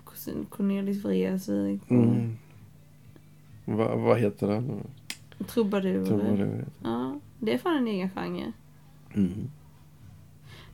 [0.49, 1.81] Cornelis Vreeswijk?
[1.89, 2.37] Mm.
[3.65, 4.87] Va, vad heter den?
[5.47, 6.03] Trubadur.
[6.03, 6.65] Heter.
[6.83, 8.51] Ja, det är fan en egen genre.
[9.15, 9.49] Mm.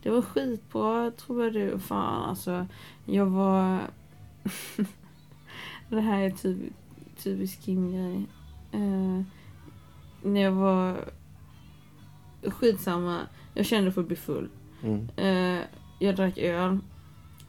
[0.03, 1.77] Det var skitbra trubadur.
[1.77, 2.67] Fan alltså.
[3.05, 3.79] Jag var...
[5.89, 6.73] det här är typ,
[7.17, 8.25] typisk Kim-grej.
[8.71, 9.21] Eh,
[10.23, 11.09] när jag var...
[12.43, 13.19] Skitsamma.
[13.53, 14.49] Jag kände för att bli full.
[14.83, 15.09] Mm.
[15.15, 15.65] Eh,
[15.99, 16.79] jag drack öl.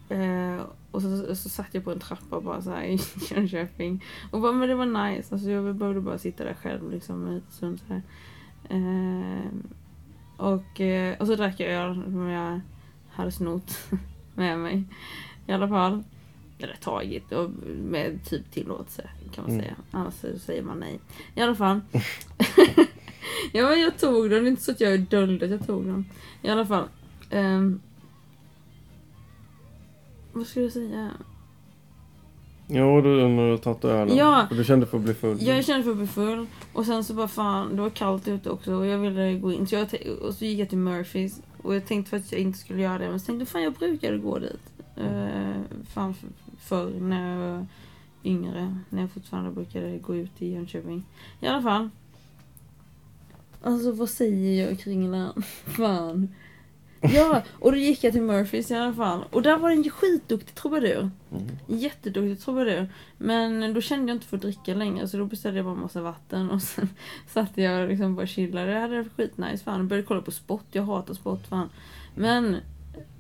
[0.09, 2.99] Eh, och så, så satt jag på en trappa bara så här i
[3.31, 4.05] Jönköping.
[4.31, 5.35] Och bara, men det var nice.
[5.35, 8.03] Alltså jag behövde bara sitta där själv liksom en liten stund så här.
[10.43, 12.61] Och, eh, och så drack jag öl som jag
[13.11, 13.79] hade snott
[14.35, 14.85] med mig.
[15.47, 16.05] I alla fall.
[16.59, 19.63] Eller tagit och med typ tillåtelse kan man Mm.
[19.65, 19.77] säga.
[19.91, 21.01] Annars säger man nej.
[21.35, 21.81] I alla fall.
[23.53, 25.87] ja men jag tog den, det är inte så att jag dolde att jag tog
[25.87, 26.05] den.
[26.43, 26.89] I alla fall.
[27.31, 27.81] ehm,
[30.33, 31.11] vad skulle jag säga?
[32.75, 34.17] Jo, du när du har tagit ölen.
[34.17, 34.47] Ja.
[34.51, 35.43] Och du kände för att bli full.
[35.43, 38.51] Jag kände för att bli full och sen så bara fan, det var kallt ute
[38.51, 39.67] också och jag ville gå in.
[39.67, 39.89] Så jag,
[40.23, 42.99] och så gick jag till Murphys och jag tänkte faktiskt att jag inte skulle göra
[42.99, 44.73] det men så tänkte jag fan jag brukade gå dit.
[44.99, 45.61] Uh,
[45.95, 46.15] fan
[46.61, 47.67] förr när jag var
[48.25, 51.05] yngre, när jag fortfarande brukade gå ut i Jönköping.
[51.41, 51.89] I alla fall.
[53.63, 55.43] Alltså vad säger jag kringlan?
[55.67, 56.29] Fan.
[57.03, 59.25] Ja, och då gick jag till Murphys i alla fall.
[59.31, 61.11] Och där var det en skitduktig trubadur.
[61.31, 61.49] Mm.
[61.67, 62.89] Jätteduktig trubadur.
[63.19, 66.03] Men då kände jag inte för att dricka längre så då beställde jag bara massa
[66.03, 66.89] vatten och sen
[67.29, 68.73] satt jag och liksom bara chillade.
[68.73, 69.79] Jag hade det skitnice fan.
[69.79, 70.65] Jag började kolla på sport.
[70.73, 71.69] Jag hatar sport fan.
[72.15, 72.55] Men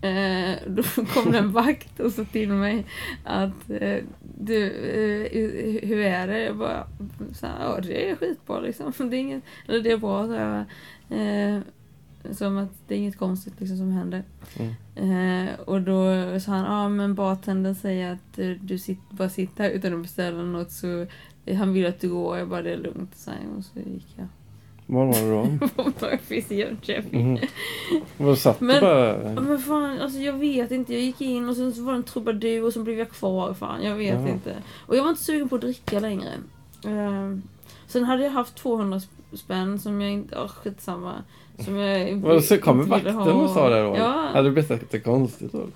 [0.00, 2.86] eh, då kom det en vakt och sa till mig
[3.24, 3.98] att eh,
[4.38, 6.40] du, eh, hur är det?
[6.42, 6.86] Jag bara,
[7.34, 8.92] så här, ja det är skitbra liksom.
[8.98, 10.64] Det är, inget, eller det är bra så jag.
[12.30, 14.22] Som att det är inget konstigt liksom som händer.
[14.56, 15.46] Mm.
[15.46, 16.04] Eh, och då
[16.40, 19.94] sa han, ja ah, men bartendern säger att eh, du sit, bara sitter här utan
[19.94, 21.06] att beställa något så
[21.46, 22.38] eh, han vill att du går.
[22.38, 23.16] Jag bara, det är lugnt.
[23.16, 24.26] Så, och så gick jag.
[24.86, 25.68] Var var du då?
[25.76, 27.20] på Murphys i Jönköping.
[27.20, 27.48] Mm.
[28.16, 29.32] Vad satt du Men- bara?
[29.32, 30.92] Ja, men fan, alltså jag vet inte.
[30.92, 33.54] Jag gick in och sen så var det en trubadur och så blev jag kvar.
[33.54, 34.28] Fan, jag vet Jaha.
[34.28, 34.56] inte.
[34.86, 36.30] Och jag var inte sugen på att dricka längre.
[36.84, 37.36] Eh,
[37.86, 39.00] sen hade jag haft 200
[39.32, 41.14] spänn som jag inte, åh skitsamma.
[41.58, 43.96] Som jag så kom inte ville vakten och sa det då?
[43.96, 44.30] Ja.
[44.32, 45.66] Hade du det konstigt då?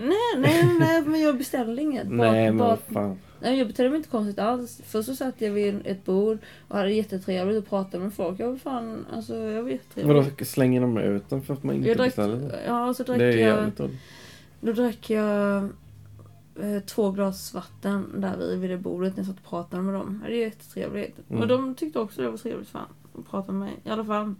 [0.00, 2.06] Nej, nej, nej, men jag beställde inget.
[2.06, 3.18] Bara- Nej men bara- vad fan.
[3.40, 4.80] Nej, jag betedde mig inte konstigt alls.
[4.86, 6.38] Först så satt jag vid ett bord
[6.68, 8.40] och hade jättetrevligt och pratade med folk.
[8.40, 10.14] Jag var fan, alltså jag var jättetrevlig.
[10.14, 12.60] Vadå, slänger de ut den för att man inte Jag drack, beställer?
[12.66, 13.70] ja, så drack Det är jag,
[14.60, 15.56] då drack jag
[16.62, 19.94] eh, två glas vatten där vid, vid det bordet när jag satt och pratade med
[19.94, 20.22] dem.
[20.26, 21.16] Det är jättetrevligt.
[21.30, 21.42] Mm.
[21.42, 22.88] Och de tyckte också det var trevligt fan
[23.18, 23.76] att prata med mig.
[23.84, 24.34] I alla fall.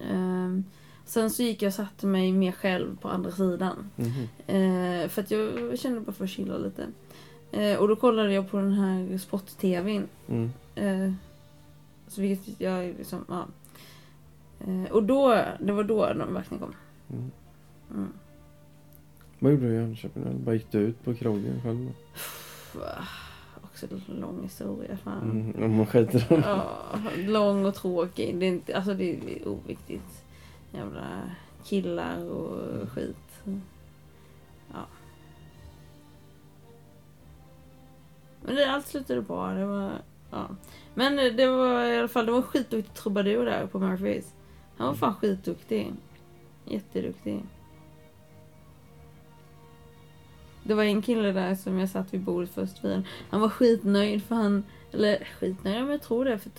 [0.00, 0.64] Ehm,
[1.04, 3.90] sen så gick jag och satte mig mer själv på andra sidan.
[3.96, 4.28] Mhm.
[4.46, 6.86] Eh, för att jag kände bara för att chilla lite.
[7.52, 10.08] Eh, och då kollade jag på den här sport-tvn.
[10.28, 10.50] Mm.
[10.74, 11.12] Eh,
[12.08, 13.46] så vilket jag liksom, ja.
[14.90, 16.74] Och då, det var då de verkligen kom.
[17.10, 17.30] Mm.
[17.90, 18.12] Mm.
[19.38, 20.44] Vad gjorde du i Jönköping?
[20.44, 21.92] Bara gick du ut på krogen själv?
[23.82, 24.96] Också en lång historia.
[24.96, 25.30] Fan.
[25.30, 26.42] Mm, om man skiter.
[26.46, 26.64] Ja,
[27.16, 28.38] lång och tråkig.
[28.38, 30.24] Det är, inte, alltså det är oviktigt.
[30.72, 31.22] Jävla
[31.64, 33.42] killar och skit.
[34.72, 34.86] Ja.
[38.42, 39.52] Men det, allt slutade bra.
[39.52, 39.92] Det var,
[40.30, 40.48] ja.
[40.94, 44.34] Men det var i alla fall det var en skitduktig trubadur där på Murphys.
[44.76, 45.92] Han var fan skitduktig.
[46.64, 47.42] Jätteduktig.
[50.62, 53.02] Det var en kille där som jag satt vid bordet först vid.
[53.30, 56.50] Han var skitnöjd för han, eller skitnöjd, men jag tror det för.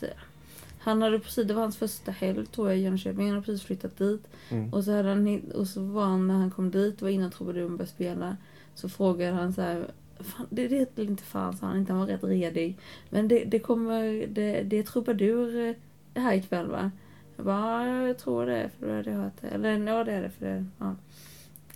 [0.80, 3.64] Han hade precis, det var hans första helg tror jag i Jönköping, han hade precis
[3.64, 4.28] flyttat dit.
[4.50, 4.74] Mm.
[4.74, 7.32] Och så, hade han, och så var han när han kom dit, det var innan
[7.32, 8.38] trubaduren började spela.
[8.76, 9.88] Så frågade han så här,
[10.20, 12.78] fan, det, är inte fan sa han inte, han var rätt redig.
[13.10, 15.76] Men det, det kommer, det, det är trubadur
[16.14, 16.92] eh, här ikväll va?
[17.36, 19.48] Jag bara, ja, jag tror det, för då hade jag hört det.
[19.48, 20.96] Eller ja, det är det, för det, ja.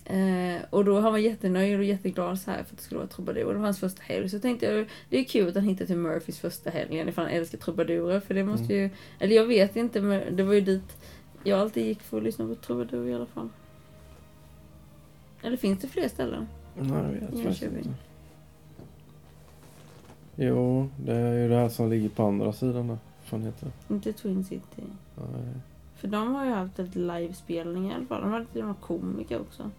[0.06, 3.08] Eh, och då han var jättenöjd och jätteglad så här för att det skulle vara
[3.08, 3.44] trubadur.
[3.44, 4.28] Det var hans första helg.
[4.28, 7.34] Så tänkte jag, det är kul att han hittade till Murphys första helgen ifall han
[7.34, 8.20] älskar trubadurer.
[8.20, 10.96] För det måste ju, eller jag vet inte, men det var ju dit
[11.44, 13.48] jag alltid gick för att lyssna på trubadur i alla fall.
[15.42, 16.48] Eller finns det fler ställen?
[16.74, 17.94] Nej, jag vet faktiskt inte.
[20.36, 22.98] Jo, det är ju det här som ligger på andra sidan där.
[23.30, 23.94] Vad heter det?
[23.94, 24.82] Inte Twin City.
[25.16, 25.54] Nej.
[25.96, 28.22] För de har ju haft ett livespelning i alla fall.
[28.22, 29.70] De hade till och med komiker också.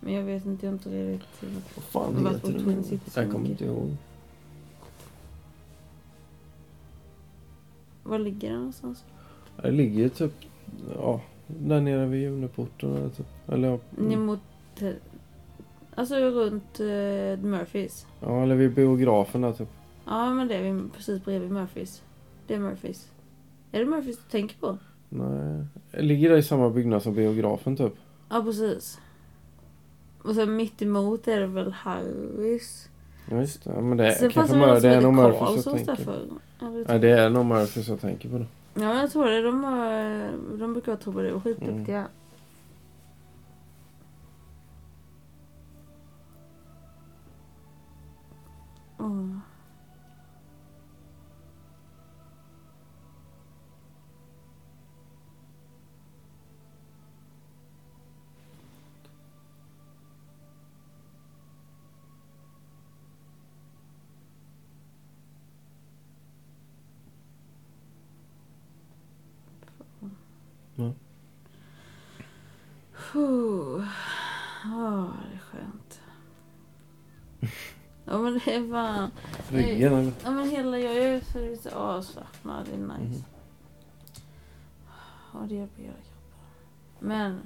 [0.00, 1.76] Men jag vet inte, jag har inte riktigt...
[1.76, 2.58] Vad fan Det heter på det?
[2.64, 2.82] Twin nu?
[2.82, 3.60] City så Jag kommer mycket.
[3.60, 3.96] inte ihåg.
[8.02, 9.04] Var ligger det någonstans?
[9.62, 10.32] Det ligger ju typ,
[10.94, 13.26] ja, där nere vid Juniporten eller typ.
[13.48, 14.26] Eller ja, Ner mm.
[14.26, 14.40] mot...
[14.80, 14.90] eh,
[15.94, 16.86] Alltså Runt uh,
[17.50, 18.06] Murphys.
[18.20, 19.68] ja, eller vid biografen där typ.
[20.06, 22.02] Ja, men det är vi precis bredvid Murphys.
[22.46, 23.10] Det är Murphys.
[23.72, 24.78] Är det Murphys du tänker på?
[25.08, 25.64] Nej.
[25.92, 27.92] Ligger det i samma byggnad som biografen typ?
[28.28, 28.98] Ja, precis.
[30.22, 32.88] Och sen mitt emot är det väl Harrys.
[33.30, 33.70] Ja, just det.
[33.74, 36.12] Ja, men det är Sen kanske det Mur- det är nog Murphys jag tänker på.
[36.88, 38.44] Nej, det är nog Murphys jag tänker på då.
[38.74, 39.42] Ja, jag tror det.
[39.42, 39.62] De,
[40.58, 41.40] de brukar vara trubadurer.
[41.40, 41.98] Skitduktiga.
[41.98, 42.10] Mm.
[73.12, 73.84] Puh.
[74.64, 76.00] Ja, det är skönt.
[78.04, 79.10] Ja men det är fan...
[79.48, 80.12] Ryggen eller?
[80.24, 82.66] Ja men hela jag är så lite avslappnad.
[82.66, 83.22] Det är nice.
[83.22, 83.24] Mhm.
[85.32, 87.08] Ja det hjälper hela kroppen.
[87.08, 87.40] Men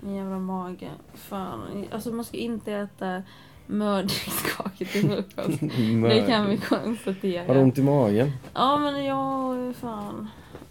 [0.00, 0.90] min jävla mage.
[1.14, 1.84] Fan.
[1.92, 3.22] Alltså man ska inte äta
[3.66, 5.60] mördegskakor till frukost.
[5.60, 7.60] Det kan vi Har du konstatera.
[7.60, 8.32] ont i magen?
[8.54, 10.28] Ja men jag fan.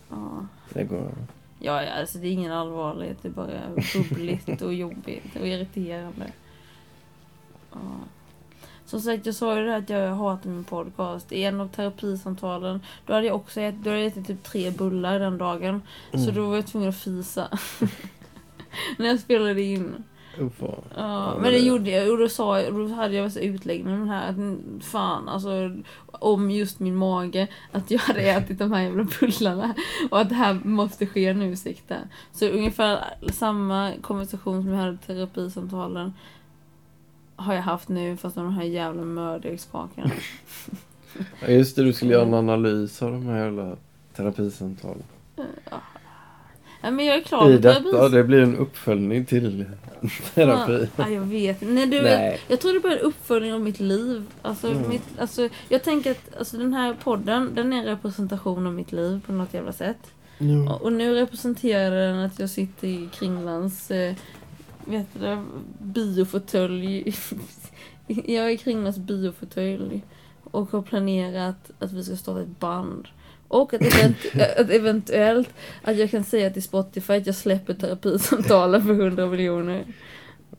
[0.09, 0.45] Ja.
[0.73, 1.11] Det går
[1.59, 3.17] Ja, ja, alltså det är ingen allvarlighet.
[3.21, 3.59] Det är bara
[3.93, 6.31] bubbligt och jobbigt och irriterande.
[7.71, 7.77] Ja.
[8.85, 11.31] Som sagt, jag sa ju det här att jag hatar min podcast.
[11.31, 14.71] I en av terapisamtalen, då hade jag också ätit, då hade jag ätit typ tre
[14.71, 15.81] bullar den dagen.
[16.11, 16.35] Så Mm.
[16.35, 17.47] då var jag tvungen att fisa.
[18.97, 20.03] När jag spelade in.
[20.37, 23.93] Ja, Ja, men det gjorde jag och då sa jag, då hade jag så utläggning
[23.93, 25.49] om det här att mm, fan alltså
[26.11, 29.73] om just min mage att jag hade ätit de här jävla bullarna
[30.11, 31.95] och att det här måste ske nu sikta.
[32.31, 36.13] Så ungefär samma konversation som jag hade i terapisamtalen
[37.35, 40.11] har jag haft nu fast om de här jävla mördegskakorna.
[41.41, 43.75] Ja, just det, du skulle göra en analys av de här jävla
[44.15, 45.03] terapisamtalen.
[45.35, 45.81] Ja,
[46.91, 49.65] men jag är klar I detta, det blir en uppföljning till
[50.33, 50.87] terapi.
[50.95, 52.39] Ja, jag vet Nej, du, Nej.
[52.47, 54.25] Jag tror det blir en uppföljning av mitt liv.
[54.41, 54.89] Alltså, Mm.
[54.89, 58.91] mitt, alltså, jag tänker att alltså, den här podden, den är en representation av mitt
[58.91, 60.13] liv på något jävla sätt.
[60.37, 60.73] Ja.
[60.73, 64.15] Och, och nu representerar den att jag sitter i Kringlands, eh,
[64.85, 65.37] vet du
[65.79, 67.15] biofåtölj.
[68.07, 70.01] jag är i Kringlands biofåtölj.
[70.51, 73.07] Och har planerat att vi ska starta ett band.
[73.47, 74.17] Och att, event,
[74.57, 75.49] att eventuellt
[75.81, 79.85] att jag kan säga till Spotify att jag släpper terapisamtalen för 100 miljoner.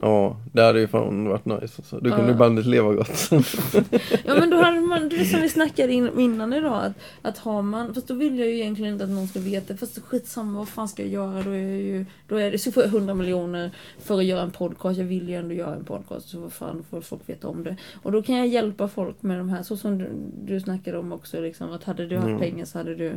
[0.01, 2.01] Ja, det hade ju fan varit nice alltså.
[2.01, 2.37] Då kunde Ja.
[2.39, 3.31] bandet leva gott.
[4.25, 6.93] Ja men då hade man, det är som vi snackade in, innan idag, att,
[7.23, 9.99] att har man, fast då vill jag ju egentligen inte att någon ska veta, fast
[10.03, 12.83] skitsamma vad fan ska jag göra, då är jag ju, då är det, så får
[12.83, 16.29] jag 100 miljoner för att göra en podcast, jag vill ju ändå göra en podcast,
[16.29, 17.77] så vad fan får folk veta om det.
[18.03, 20.11] Och då kan jag hjälpa folk med de här, så som du,
[20.45, 22.39] du snackade om också, liksom, att hade du haft Ja.
[22.39, 23.13] pengar så hade du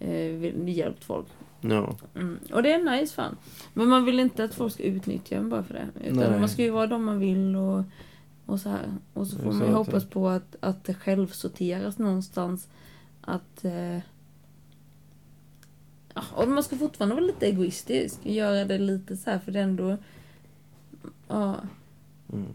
[0.00, 1.26] eh, hjälpt folk.
[1.70, 1.96] Ja.
[2.14, 2.38] Mm.
[2.52, 3.36] Och det är nice fan.
[3.74, 5.88] Men man vill inte att folk ska utnyttja en bara för det.
[6.04, 6.40] Utan Nej.
[6.40, 7.84] man ska ju vara de man vill och
[8.46, 8.94] Och så här.
[9.12, 10.10] Och så Det får man ju hoppas ja.
[10.10, 12.68] på att, att det självsorteras någonstans.
[13.20, 13.64] Att...
[13.64, 13.98] Eh,
[16.14, 18.18] ja, och man ska fortfarande vara lite egoistisk.
[18.22, 19.96] Göra det lite så här för det är ändå...
[21.28, 21.56] Ja.
[22.32, 22.46] Mm.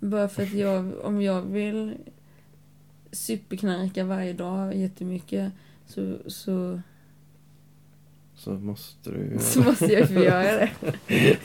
[0.00, 1.96] Bara för att jag, om jag vill
[3.12, 5.52] superknarka varje dag jättemycket
[5.86, 6.80] så, så,
[8.38, 10.70] Så måste du ju så måste jag få göra det.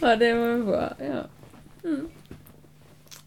[0.00, 0.94] ja, det var bra.
[0.98, 1.26] Ja.
[1.84, 2.08] Mm.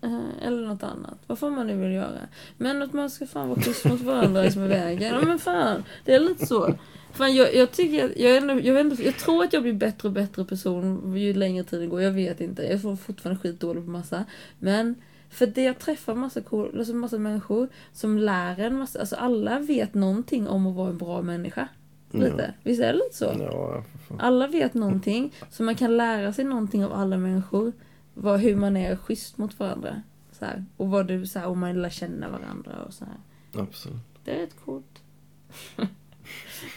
[0.02, 1.18] Eh, Eller något annat.
[1.28, 2.20] Vad får man nu vill göra.
[2.58, 5.14] Men att man ska fan vara schysst mot varandra som är vägen.
[5.14, 6.74] Ja, men fan, det är lite så.
[7.12, 9.64] Fan, jag, jag tycker att, jag, är ändå, jag, vet inte, jag tror att jag
[9.64, 12.02] blir bättre och bättre person ju längre tiden går.
[12.02, 12.64] Jag vet inte.
[12.64, 14.26] Jag får fortfarande skitdålig på massa.
[14.60, 14.96] Men
[15.36, 19.60] för det jag träffar massa, cool, alltså massa människor som lär en massa, alltså alla
[19.60, 21.68] vet någonting om att vara en bra människa.
[22.12, 22.54] Lite.
[22.64, 23.36] Visst är det lite så?
[23.40, 23.84] Ja.
[24.20, 27.72] Alla vet någonting, så man kan lära sig någonting av alla människor.
[28.14, 30.02] Vad, hur man är schysst mot varandra.
[30.32, 30.66] Så här.
[30.78, 33.18] Och vad du, så här, om man lär känna varandra och så här.
[33.62, 33.98] Absolut.
[34.24, 35.02] Det är rätt coolt.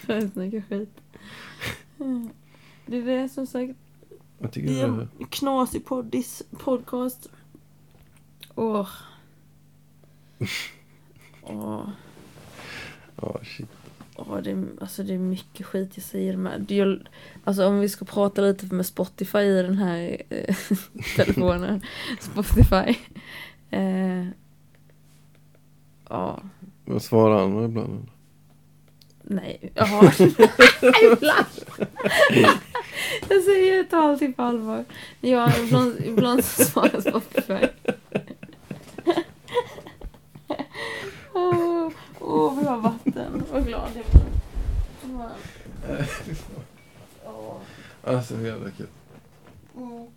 [0.05, 1.01] För att snacka skit.
[2.85, 3.73] Det är det som sagt.
[4.39, 4.85] Jag tycker Det är...
[4.85, 7.29] en knasig poddis, podcast.
[8.67, 8.89] Åh.
[11.43, 11.89] Åh.
[13.21, 13.69] Ja, shit.
[14.17, 16.71] Ja, det, är, alltså det är mycket skit jag säger med.
[17.43, 20.55] Alltså om vi ska prata lite med Spotify i den här eh,
[21.15, 21.81] telefonen.
[22.19, 22.95] Spotify.
[23.69, 24.25] Eh,
[26.09, 26.41] ja,
[26.85, 28.07] Vad svarar han ibland?
[29.23, 29.71] nej.
[29.75, 30.11] Jaha.
[31.03, 31.45] ibland.
[33.29, 34.85] jag säger ta allting på allvar.
[35.21, 37.67] Ja, ibland, ibland så svarar Spotify.
[42.39, 43.43] Åh, oh, vi har vatten.
[43.51, 45.25] Vad glad jag blir.
[47.25, 47.55] Åh.
[48.03, 48.87] Alltså, hur jävla kul.
[49.77, 50.07] Mm.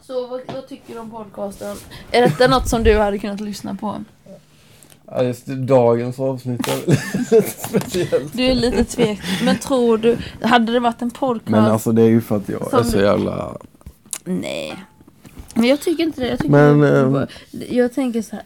[0.00, 1.76] Så vad, vad tycker du om podcasten?
[2.10, 4.04] Är detta något som du hade kunnat lyssna på?
[5.06, 8.32] Ja, just det, dagens avsnitt är lite speciellt.
[8.32, 11.48] Du är lite tvek, men tror du, hade det varit en podcast?
[11.48, 13.56] Men alltså det är ju för att jag Som är så jävla...
[14.24, 14.76] Nej.
[15.54, 16.28] Men jag tycker inte det.
[16.28, 17.26] Jag, tycker Men, det, ehm,
[17.70, 18.44] jag tänker så här.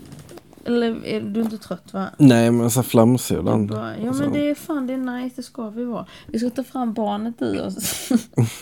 [0.65, 2.11] Eller är du inte trött va?
[2.19, 3.71] Nej men så flamsig ibland.
[4.03, 6.07] Ja men det är fan det är nice, det ska vi vara.
[6.27, 8.09] Vi ska ta fram barnet i oss.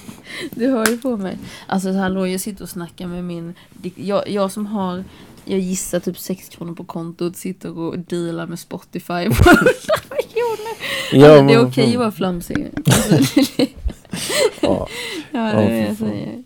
[0.51, 1.39] du hör ju på mig.
[1.67, 3.55] Alltså hallå jag sitter och snackar med min,
[3.95, 5.05] jag, jag som har,
[5.45, 9.63] jag gissar typ 6 kronor på kontot, sitter och dealar med Spotify på 100
[10.11, 10.77] miljoner.
[11.13, 12.69] Ja, alltså, det är okej att vara flamsig.
[12.87, 13.43] Alltså,
[14.61, 14.89] Ja.
[15.31, 16.45] ja det är det jag säger.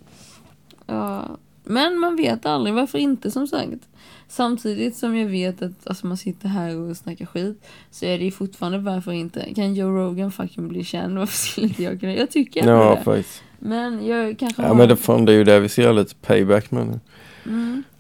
[0.87, 1.29] Ja.
[1.65, 3.89] Men man vet aldrig, varför inte som sagt.
[4.33, 8.25] Samtidigt som jag vet att alltså, man sitter här och snackar skit så är det
[8.25, 9.55] ju fortfarande varför inte.
[9.55, 11.19] Kan Joe Rogan fucking bli känd?
[11.19, 12.15] Varför skulle inte jag kunna?
[12.15, 13.03] Jag tycker ändå Ja det.
[13.03, 13.43] faktiskt.
[13.59, 14.75] Men jag kanske Ja har...
[14.75, 17.01] men det, fan, det är ju det vi ser lite payback med nu.
[17.47, 17.83] Mm.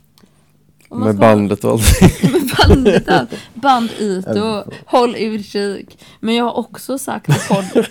[0.92, 2.32] Med bandet och allting.
[2.32, 3.30] med bandet allt.
[3.54, 5.98] Band ut Ja, och håll utkik.
[6.20, 7.86] Men jag har också sagt i podd,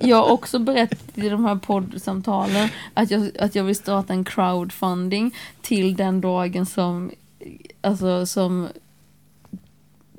[0.00, 4.24] jag har också berättat i de här poddsamtalen att jag, att jag vill starta en
[4.24, 7.10] crowdfunding till den dagen som,
[7.82, 8.68] alltså som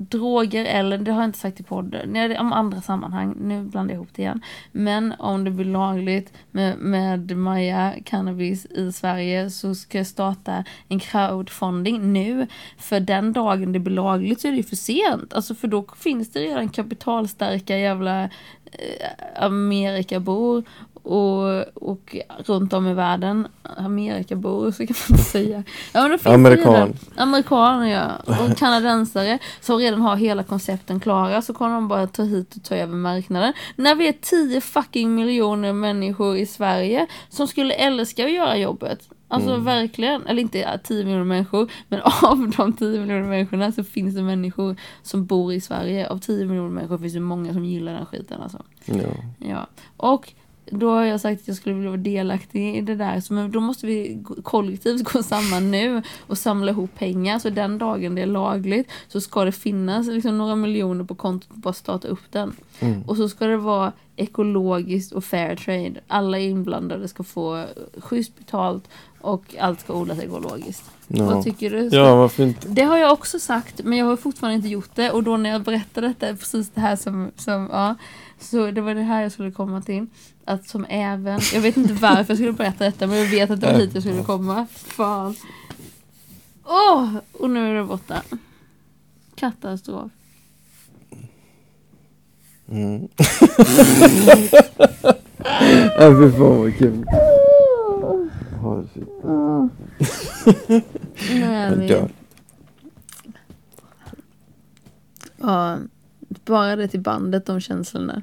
[0.08, 3.94] droger eller, det har jag inte sagt i podden, nej, om andra sammanhang, nu blandar
[3.94, 4.40] jag ihop det igen.
[4.72, 10.64] Men om det blir lagligt med, med Maja cannabis i Sverige så ska jag starta
[10.88, 12.46] en crowdfunding nu.
[12.78, 15.34] För den dagen det blir lagligt så är det ju för sent.
[15.34, 18.28] Alltså för då finns det redan kapitalstarka jävla eh,
[19.36, 20.64] Amerikabor
[21.02, 23.48] och, och runt om i världen.
[23.76, 25.62] Amerikabor så kan man inte säga.
[25.92, 26.72] Ja, men då finns det Amerikan.
[26.74, 28.10] redan- Amerikaner ja.
[28.50, 32.64] Och kanadensare som redan har hela koncepten klara så kommer de bara ta hit och
[32.64, 33.52] ta över marknaden.
[33.76, 39.08] När vi är 10 fucking miljoner människor i Sverige som skulle älska att göra jobbet.
[39.32, 43.84] Alltså verkligen, eller inte ja, 10 miljoner människor, men av de 10 miljoner människorna så
[43.84, 46.08] finns det människor som bor i Sverige.
[46.08, 48.62] Av 10 miljoner människor finns det många som gillar den skiten alltså.
[48.84, 48.94] Ja.
[49.38, 50.32] Ja, och
[50.70, 53.20] då har jag sagt att jag skulle vilja vara delaktig i det där.
[53.20, 57.38] Så men då måste vi kollektivt gå samman nu och samla ihop pengar.
[57.38, 61.50] Så den dagen det är lagligt så ska det finnas liksom några miljoner på kontot
[61.50, 62.52] och bara starta upp den.
[62.80, 63.02] Mm.
[63.02, 66.00] Och så ska det vara ekologiskt och fair trade.
[66.06, 67.64] Alla inblandade ska få
[67.98, 68.88] schysst betalt
[69.20, 70.90] och allt ska odlas ekologiskt.
[71.08, 71.24] Ja.
[71.24, 71.88] Vad tycker du?
[71.96, 72.68] ja, varför inte?
[72.68, 75.10] Det har jag också sagt, men jag har fortfarande inte gjort det.
[75.10, 77.94] Och då när jag berättade detta, precis det här som, som ja,
[78.38, 80.06] så det var det här jag skulle komma till.
[80.50, 83.60] Att som även, jag vet inte varför jag skulle berätta detta, men jag vet att
[83.60, 84.66] det var hit jag skulle komma.
[84.72, 85.34] Fan.
[86.64, 88.22] Åh, och nu är det borta.
[89.34, 90.10] Katastrof.
[92.68, 93.08] Mm.
[95.98, 97.04] ja, fy fan vad kul.
[98.94, 99.08] Shit.
[101.30, 102.08] Nej, Jag vi...
[105.36, 105.78] Ja,
[106.44, 108.22] bara det till bandet, de känslorna.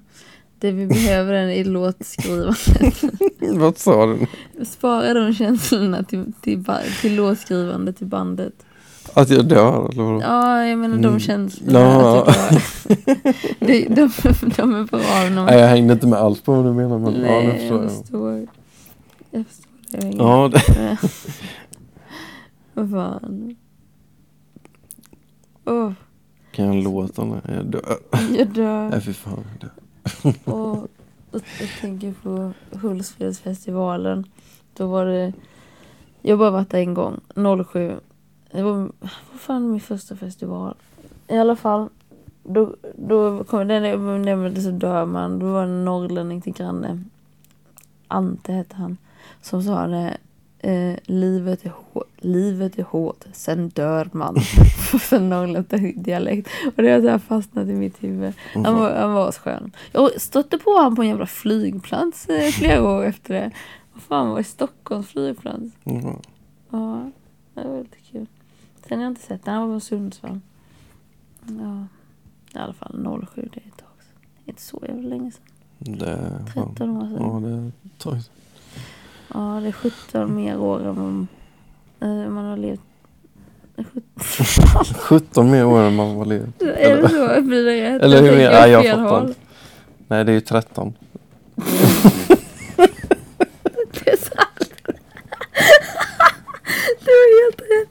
[0.59, 3.03] Det vi behöver är i låtskrivandet.
[3.53, 4.27] Vad sa du?
[4.65, 6.63] Spara de känslorna till, till,
[7.01, 8.53] till låtskrivandet till bandet.
[9.13, 10.21] Att jag dör eller vadå?
[10.21, 11.19] Ja, jag menar de Mm.
[11.19, 11.79] känslorna.
[11.79, 12.25] Ja.
[12.27, 12.87] Att
[13.59, 14.09] de, de,
[14.57, 15.45] de är bra man...
[15.45, 17.91] Nej jag hängde inte med alls på vad du menar men ja Nej, förstår jag
[17.91, 18.47] förstår.
[19.31, 19.67] Jag förstår.
[19.91, 20.97] Jag Ja, det,
[22.73, 23.55] Vad fan.
[25.65, 25.91] Åh,
[26.51, 27.97] kan jag låta när jag dör?
[28.37, 28.89] jag dör.
[28.89, 29.43] Nej fy fan.
[29.51, 29.71] jag dör.
[30.45, 30.87] Och,
[31.31, 34.25] jag tänker på Hultsfredsfestivalen.
[34.73, 35.33] Då var det...
[36.21, 37.19] Jag har bara varit där en gång,
[37.65, 37.99] 07.
[38.51, 38.77] Det var,
[39.31, 40.75] vad fan min första festival?
[41.27, 41.89] I alla fall.
[42.43, 45.39] Då, då kom den nämnde så dör man.
[45.39, 47.03] Då var det en norrlänning till granne.
[48.07, 48.97] Ante hette han.
[49.41, 50.17] Som sa det.
[50.67, 54.35] Eh, livet, är hårt, livet är hårt, sen dör man.
[55.11, 56.49] Norrländsk dialekt.
[56.75, 58.33] Och det har så här fastnat i mitt huvud.
[58.53, 59.71] Han var, han var skön.
[59.91, 63.51] Jag stötte på honom på en jävla flygplats eh, flera år efter det.
[63.93, 65.65] Vad fan var i Stockholms flygplats?
[65.83, 66.19] Ja.
[66.69, 67.11] Ja,
[67.53, 68.27] det var lite kul.
[68.87, 69.53] Sen har jag inte sett den.
[69.53, 70.39] Han var på Sundsvall.
[71.45, 71.87] Ja,
[72.53, 73.49] i alla fall 07.
[73.53, 74.21] Det är ett tag sedan.
[74.45, 75.97] Det inte så jävla länge sedan.
[75.97, 76.75] Det är fan.
[76.75, 77.17] 13 år sedan.
[77.19, 78.33] Ja det är ett tag sedan.
[79.33, 81.27] Ja, det är 17 mer år än man,
[82.01, 82.79] eh, man har levt.
[83.75, 84.85] Det är 17.
[84.99, 86.47] 17 mer år än man var ledig.
[86.77, 87.41] Är det så?
[87.41, 88.01] Blir det rätt?
[88.01, 88.27] Eller hur?
[88.29, 89.39] tänker Ja, jag fattar inte.
[90.07, 90.93] Nej det är ju 13.
[94.05, 94.71] Det är sant.
[96.99, 97.89] Det var helt rätt.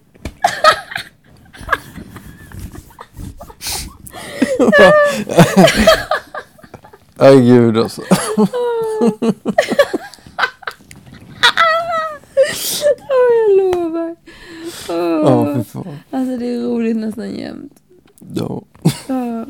[7.18, 8.02] Nej gud alltså.
[8.38, 8.48] Åh,
[13.38, 14.16] jag lovar.
[14.88, 15.56] Ja Åh.
[15.56, 15.98] fy fan.
[16.10, 17.72] Alltså det är roligt nästan jämt.
[18.34, 18.62] Ja.
[19.06, 19.44] Ja.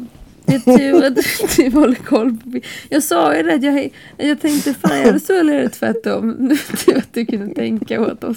[1.04, 1.16] Att
[1.56, 3.90] du håller koll på Jag sa ju det jag,
[4.28, 6.50] jag tänkte fan är det så eller är det tvärtom?
[6.96, 8.36] Att du kunde tänka åt oss.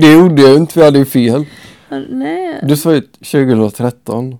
[0.00, 1.44] det gjorde jag inte jag hade ju fel.
[2.10, 2.60] Nej.
[2.68, 4.38] Du sa ju 2013.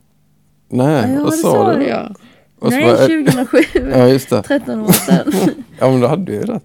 [0.69, 1.85] Nej ja, vad sa du?
[1.87, 2.17] jag.
[2.59, 3.59] Och Nej, bara- 2007.
[3.93, 4.43] Ja just det.
[4.43, 5.33] 13 år sedan.
[5.79, 6.65] Ja men då hade du ju rätt.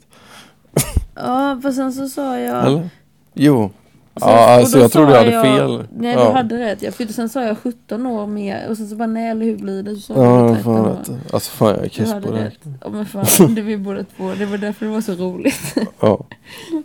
[1.16, 2.66] Ja, för sen så sa jag...
[2.68, 2.90] Eller?
[3.34, 3.72] Jo.
[4.16, 5.84] Så- Ja, och alltså, jag trodde jag hade fel.
[5.98, 6.26] Nej, Ja.
[6.28, 6.82] du hade rätt.
[6.82, 9.58] Jag för sen sa jag 17 år mer och sen så bara nej, eller hur
[9.58, 9.96] blir det?
[9.96, 10.90] Så Ja, jag jag 13 fan år.
[10.98, 11.34] rätt.
[11.34, 12.46] Alltså fan jag är kiss på det.
[12.46, 12.60] rätt.
[12.84, 14.32] Ja, men fan, det vi båda två.
[14.38, 15.76] Det var därför det var så roligt.
[16.00, 16.26] Ja.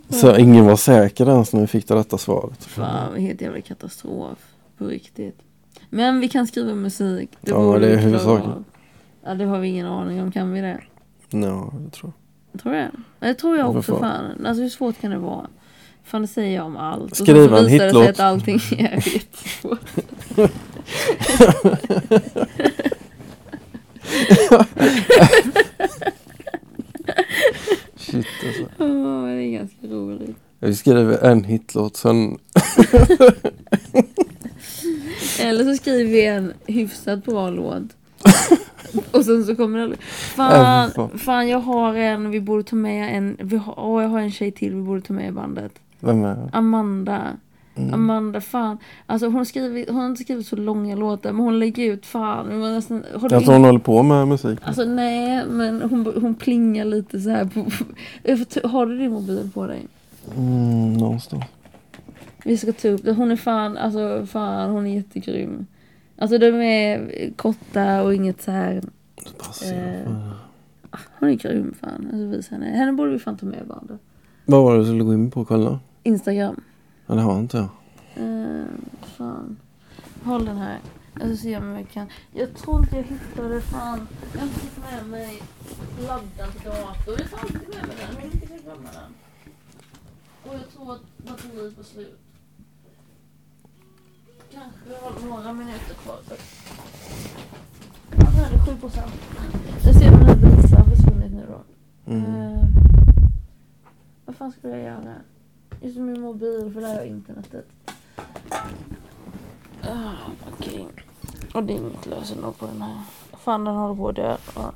[0.09, 2.64] Så ingen var säker ens när vi fick det rätta svaret.
[2.64, 4.39] Fan, helt jävla katastrof.
[4.79, 5.39] På riktigt.
[5.91, 7.31] Men vi kan skriva musik.
[7.41, 8.64] Det Ja, det är huvudsaken.
[9.24, 10.33] Ja, det har vi ingen aning om.
[10.33, 10.81] Kan vi det?
[11.31, 12.12] Ja, det tror
[12.53, 12.61] jag.
[12.62, 12.91] Tror du det?
[13.20, 13.93] Ja, Det tror jag Ja, också.
[13.93, 14.01] fan.
[14.37, 14.47] Fan.
[14.47, 15.47] Alltså hur svårt kan det vara?
[16.09, 17.17] Fan det säger jag om allt.
[17.17, 18.09] Skriva och så en visar det sig hitlåt.
[18.09, 19.79] att allting är jättesvårt.
[27.97, 28.63] Shit alltså.
[28.79, 30.37] Åh, det är ganska roligt.
[30.59, 32.39] Vi skriver en hitlåt sen.
[35.41, 37.83] Eller så skriver vi en hyfsat bra låt.
[39.11, 41.49] Och sen så kommer det Fan, fan.
[41.49, 44.53] jag har en, vi borde ta med en, vi har, åh, jag har en tjej
[44.53, 45.73] till vi borde ta med i bandet.
[46.01, 46.51] Vem är?
[46.53, 47.36] Amanda.
[47.78, 47.94] Mm.
[47.94, 48.78] Amanda, fan.
[49.07, 52.61] Alltså hon, skriver, hon har inte skrivit så långa låtar men hon lägger ut, fan.
[52.61, 54.59] Var nästan, Jag tror hon håller på med musik.
[54.62, 57.61] Alltså nej, men hon, hon plingar lite så här på,
[58.68, 59.86] Har du din mobil på dig?
[60.36, 61.44] Mm, någonstans.
[62.44, 63.12] Vi ska ta upp det.
[63.12, 65.66] Hon är fan, alltså fan, hon är jättegrym.
[66.18, 68.82] Alltså de är korta och inget så här.
[69.64, 70.12] Eh.
[71.18, 72.32] Hon är grym fan.
[72.34, 72.66] Alltså henne.
[72.66, 74.01] Henne borde vi fan ta med bandet.
[74.44, 75.80] Vad var det du skulle gå in på och kolla?
[76.09, 76.61] Instagram.
[77.07, 77.69] Ja, det har inte jag.
[78.25, 78.67] Eh,
[79.03, 79.57] fan.
[80.25, 80.79] Håll den här.
[81.15, 82.07] Jag ska se om jag kan.
[82.33, 84.09] Jag tror inte jag hittade fan.
[84.33, 85.43] Jag har inte med mig
[86.01, 87.21] laddad dator.
[87.21, 88.15] Jag tar alltid med mig den.
[88.15, 89.15] Jag vill inte glömma den.
[90.45, 92.19] Och jag tror att batteriet var slut.
[94.53, 96.19] Kanske jag har några minuter kvar.
[98.11, 99.13] Ja, nu är det 7 procent.
[99.85, 101.63] Jag ser den här har försvunnit nu då.
[102.13, 102.25] Mm.
[102.25, 102.65] Eh,
[104.25, 105.15] vad fan skulle jag göra?
[105.81, 107.66] Just min mobil, för där har jag internetet.
[109.83, 110.12] Ah,
[110.53, 110.87] Okej.
[111.55, 112.97] Och det är inget lösenord på den här.
[113.45, 114.37] Fan, den håller på att dö.
[114.55, 114.72] Ja,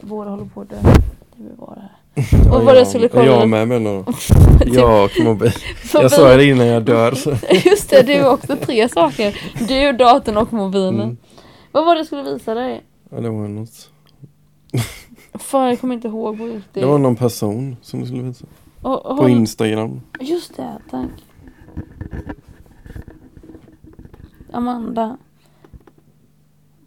[0.00, 0.76] båda håller på att dö.
[0.82, 2.54] Det blir det här.
[2.54, 3.24] Och vad jag skulle kolla.
[3.24, 4.04] Jag med menar
[4.64, 4.74] du?
[4.74, 5.52] Jag och mobil.
[5.92, 7.12] Jag sa det innan jag dör.
[7.14, 7.30] Så.
[7.64, 9.40] Just det, det är också tre saker.
[9.68, 11.00] Du, datorn och mobilen.
[11.00, 11.16] Mm.
[11.72, 12.82] Vad var det jag skulle visa dig?
[13.10, 13.90] Ja, det var något.
[15.34, 16.74] Fan, jag kommer inte ihåg på riktigt.
[16.74, 18.46] Det var någon person som du skulle visa.
[18.84, 20.00] Och, På hon, Instagram.
[20.20, 21.10] just det, tack.
[24.52, 25.16] Amanda.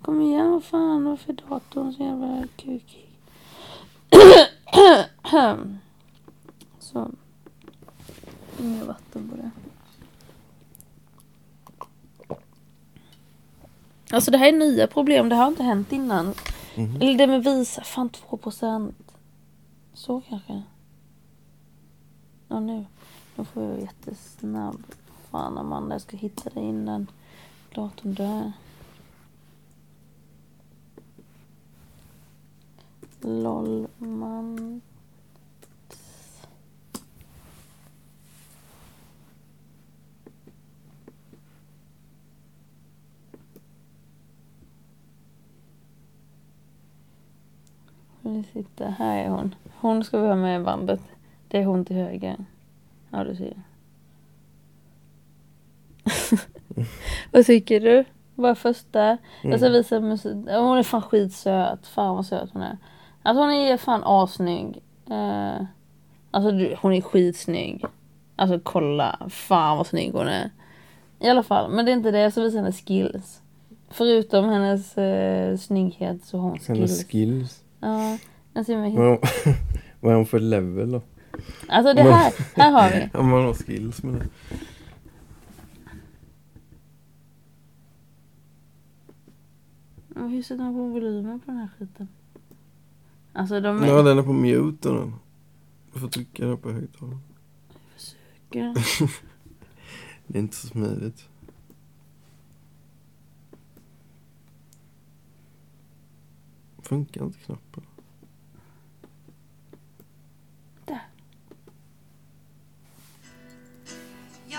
[0.01, 3.09] Kom igen, vad fan, varför är datorn så jävla kukig?
[6.79, 7.11] så.
[8.59, 9.51] Inget vatten på det.
[14.11, 16.33] Alltså det här är nya problem, det har inte hänt innan.
[16.75, 16.95] Mhm.
[17.01, 19.11] Eller det med visa, fan 2 procent.
[19.93, 20.61] Så kanske.
[22.47, 22.85] Ja nu.
[23.35, 24.83] Nu får jag vara jättesnabb.
[25.31, 27.07] Fan Amanda, jag ska hitta det innan
[27.75, 28.51] datorn dör.
[33.21, 34.81] LOL man.
[48.21, 49.55] Vi sitter, här är hon.
[49.79, 51.01] Hon ska vara med i bandet.
[51.47, 52.45] Det är hon till höger.
[53.09, 53.53] Ja, du ser.
[57.31, 58.05] vad tycker du?
[58.35, 59.01] Bara första.
[59.03, 59.17] Mm.
[59.41, 60.33] Jag ska visa musik.
[60.33, 61.87] Hon är fan skitsöt.
[61.87, 62.77] Fan vad söt hon är.
[63.23, 64.81] Alltså hon är fan assnygg.
[65.09, 65.65] Uh,
[66.31, 67.85] alltså du, hon är skitsnygg.
[68.35, 69.27] Alltså kolla.
[69.29, 70.51] Fan vad snygg hon är.
[71.19, 71.71] I alla fall.
[71.71, 72.19] Men det är inte det.
[72.19, 73.41] Jag ska visa hennes skills.
[73.89, 76.67] Förutom hennes uh, snygghet så har hon skills.
[76.67, 77.63] Hennes skills.
[77.79, 78.17] Ja.
[78.53, 79.19] Jag mig Vad är hon-
[79.99, 81.01] vad är hon för level då?
[81.67, 82.33] Alltså det här.
[82.55, 83.09] Här har vi.
[83.19, 84.27] Om man har skills med det.
[90.19, 92.07] Och Hur sätter man på volymen på den här skiten?
[93.33, 93.87] Alltså de är...
[93.87, 95.11] Ja, den är på mute då.
[95.93, 97.21] Du får trycka den på högtalaren.
[100.27, 101.29] Det är inte så smidigt.
[106.81, 107.83] Funkar inte knappen?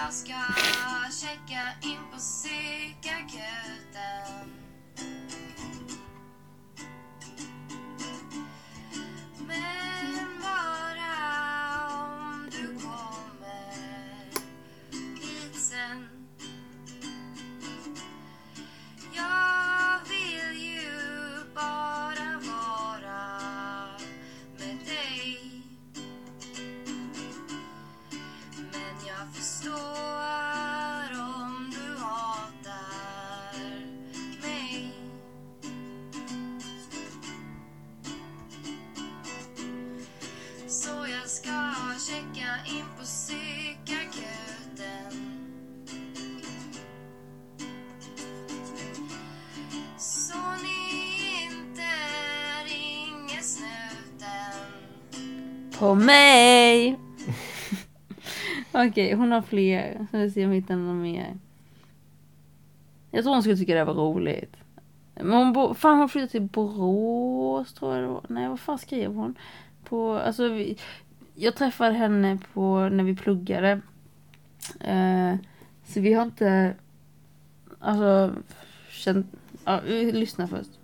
[0.04, 0.34] Jag ska
[1.10, 3.42] checka in på psykakuten.
[9.46, 11.16] Men bara
[11.88, 13.74] om du kommer
[14.92, 16.08] hit sen.
[19.12, 20.90] Jag vill ju
[21.54, 21.87] bara
[29.58, 33.58] förstår om du hatar
[34.42, 34.92] mig.
[40.68, 44.28] Så jag ska checka in på psykakuten.
[49.98, 51.02] Så ni
[51.44, 51.90] inte
[52.66, 54.72] ringer snuten.
[55.78, 56.97] På mig!
[58.86, 60.06] Okej, hon har fler.
[60.10, 61.36] Så vi se om vi hittar någon mer.
[63.10, 64.56] Jag tror hon skulle tycka det var roligt.
[65.14, 68.24] Men hon bo, fan hon flyttade till Borås tror jag det var.
[68.28, 69.34] Nej vad fan skrev hon?
[69.84, 70.78] På, alltså vi,
[71.34, 73.80] jag träffade henne på när vi pluggade.
[74.80, 75.34] Eh,
[75.84, 76.74] så vi har inte,
[77.78, 78.34] alltså
[78.90, 79.26] känt,
[79.64, 80.77] ja vi lyssnar först.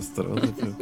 [0.00, 0.26] Två hamstrar.
[0.26, 0.74] och så typ.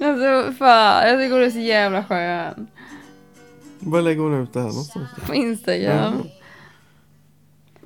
[0.00, 2.66] Alltså fan, jag tycker hon är så jävla skön.
[3.78, 5.08] Var lägger hon ut det här någonstans?
[5.26, 6.14] På Instagram.
[6.14, 6.24] Jaha.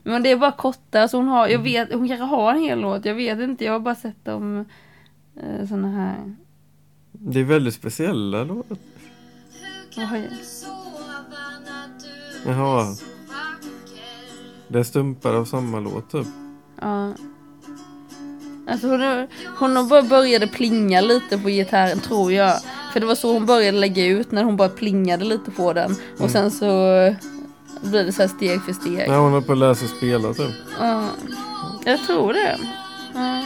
[0.02, 2.80] Men det är bara korta, så hon har, jag vet, hon kanske har en hel
[2.80, 4.64] låt, jag vet inte, jag har bara sett dem
[5.36, 6.34] eh, såna här.
[7.12, 8.76] Det är väldigt speciella låtar.
[9.96, 10.30] Oj.
[12.46, 12.96] Jaha.
[14.68, 16.26] Det är stumpar av samma låt typ.
[16.80, 17.12] Ja.
[18.68, 19.26] Alltså hon,
[19.76, 22.52] hon bara började plinga lite på gitarren tror jag.
[22.92, 25.92] För det var så hon började lägga ut när hon bara plingade lite på den.
[26.14, 26.32] Och Mm.
[26.32, 26.66] sen så
[27.82, 29.08] blir det så här steg för steg.
[29.08, 30.50] När hon håller på att lära sig spela typ.
[30.80, 31.04] Ja.
[31.84, 32.58] Jag tror det.
[33.14, 33.42] Ja.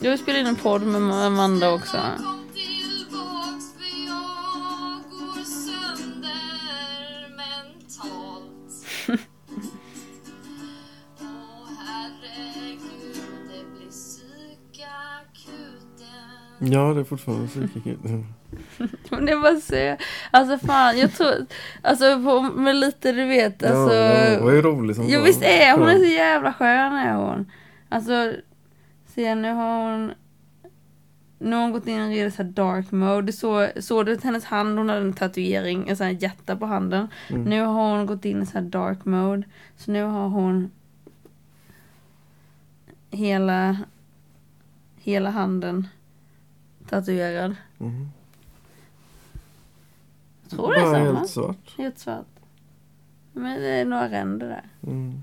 [0.00, 0.04] Och.
[0.04, 1.96] Jag vill spela in en podd med Amanda också.
[16.62, 17.98] Ja, det är fortfarande psykakut.
[19.10, 21.46] Men det var så, alltså fan, jag tror,
[21.82, 23.94] alltså på, med lite du vet, alltså.
[23.94, 25.24] ja, hon ju rolig som Ja fan.
[25.24, 27.50] visst är hon, är så jävla skön är hon.
[27.88, 28.32] Alltså,
[29.06, 30.12] se nu har hon,
[31.38, 33.32] nu har hon gått in i det så här dark mode.
[33.32, 37.08] Så, såg du hennes hand, hon hade en tatuering, en sån här hjärta på handen.
[37.28, 37.42] Mm.
[37.42, 39.42] Nu har hon gått in i så här dark mode.
[39.76, 40.70] Så nu har hon
[43.10, 43.78] hela,
[44.96, 45.88] hela handen
[46.90, 47.56] tatuerad.
[47.78, 48.10] Mhm.
[50.42, 51.18] Jag tror det är Bara samma.
[51.18, 51.74] helt svart.
[51.78, 52.26] Helt svart.
[53.32, 54.64] Men det är några ränder där.
[54.92, 55.22] Mm.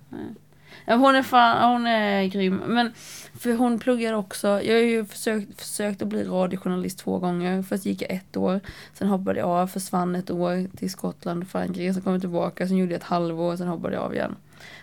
[0.86, 2.62] Ja, hon är fan, hon är grym.
[2.68, 2.94] Men
[3.40, 4.48] för hon pluggar också.
[4.48, 7.64] Jag har ju försökt, försökt att bli radiojournalist två gånger.
[7.64, 8.60] Först gick jag ett år.
[8.94, 11.94] Sen hoppade jag av, försvann ett år till Skottland och Frankrike.
[11.94, 14.36] Sen kom jag tillbaka, sen gjorde jag ett halvår, sen hoppade jag av igen.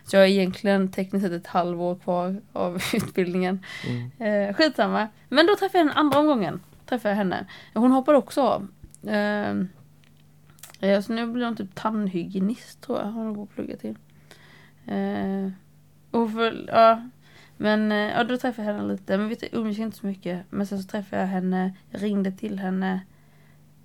[0.05, 3.59] Så jag har egentligen tekniskt sett ett halvår kvar av utbildningen.
[3.89, 4.49] Mm.
[4.49, 5.09] Eh, skitsamma.
[5.29, 6.61] Men då träffade jag henne andra omgången.
[6.87, 7.47] Träffade jag henne.
[7.75, 8.69] Hon hoppade också av.
[9.07, 9.51] Eh,
[10.81, 13.07] eh, så nu blir hon typ tandhygienist tror jag.
[13.13, 13.97] Hon går och pluggar till.
[14.87, 15.51] Eh,
[16.11, 17.09] och för, ja.
[17.57, 19.19] Men eh, ja, då träffade jag henne lite.
[19.19, 20.45] Men vi umgicks inte så mycket.
[20.51, 21.75] Men sen så träffade jag henne.
[21.91, 23.01] Jag ringde till henne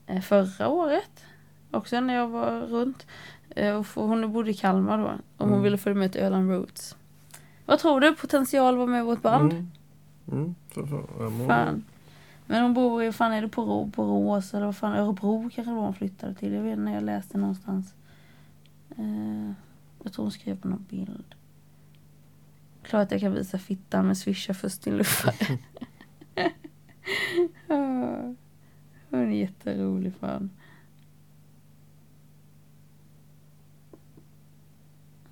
[0.07, 1.25] eh, förra året.
[1.71, 3.07] Också när jag var runt.
[3.55, 5.11] Eh, och hon bodde i Kalmar då.
[5.37, 5.61] Hon Mm.
[5.63, 6.95] ville följa med till Öland Roots.
[7.65, 8.15] Vad tror du?
[8.15, 9.51] Potential var med i vårt band?
[9.53, 9.71] Mm.
[10.31, 10.55] Mm.
[10.73, 11.07] Så, så.
[11.47, 11.83] Fan.
[12.51, 15.75] Men hon bor i, fan är det på Borås eller vad fan, Örebro kanske det
[15.75, 16.53] var hon flyttade till.
[16.53, 17.93] Jag vet inte, jag läste någonstans.
[18.97, 19.51] Eh,
[20.03, 21.35] jag tror hon skrev på någon bild.
[22.83, 25.57] Klart att jag kan visa fittan men swisha först din luffare.
[29.09, 30.49] Hon är jätterolig fan.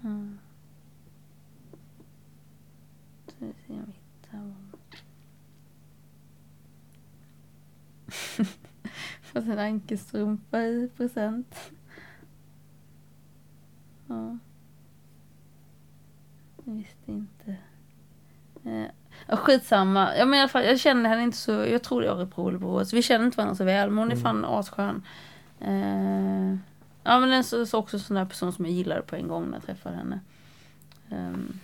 [0.04, 0.40] Mm.
[3.28, 4.68] Så vi ser om vi hittar honom.
[9.22, 11.56] Fått en ankelstrumpa i present.
[14.08, 14.38] Ja.
[16.66, 17.56] Jag visste inte.
[18.66, 18.86] Eh,
[19.28, 20.18] ja, skitsamma.
[20.18, 22.50] Ja, men i alla fall, jag känner henne inte så, jag tror det är Örebro
[22.50, 22.94] eller Borås.
[22.94, 24.24] Vi känner inte varandra så väl, men hon är Mm.
[24.24, 25.04] fan asskön.
[25.60, 26.58] Eh,
[27.04, 29.28] ja men en så, så också en sån där person som jag gillade på en
[29.28, 30.20] gång när jag träffade henne.
[31.10, 31.60] Ehm,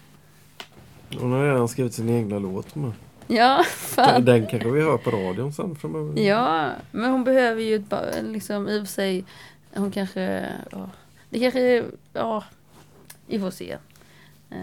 [1.20, 2.92] Hon har redan skrivit sin egna låt med.
[3.28, 4.26] Ja, fan.
[4.26, 6.22] Den kanske vi hör på radion sen framöver.
[6.22, 7.94] Ja, men hon behöver ju ett,
[8.24, 9.26] liksom i och för sig,
[9.76, 10.90] hon kanske, ja,
[11.30, 12.44] det kanske, ja,
[13.28, 13.78] vi får se.
[14.50, 14.58] Eh,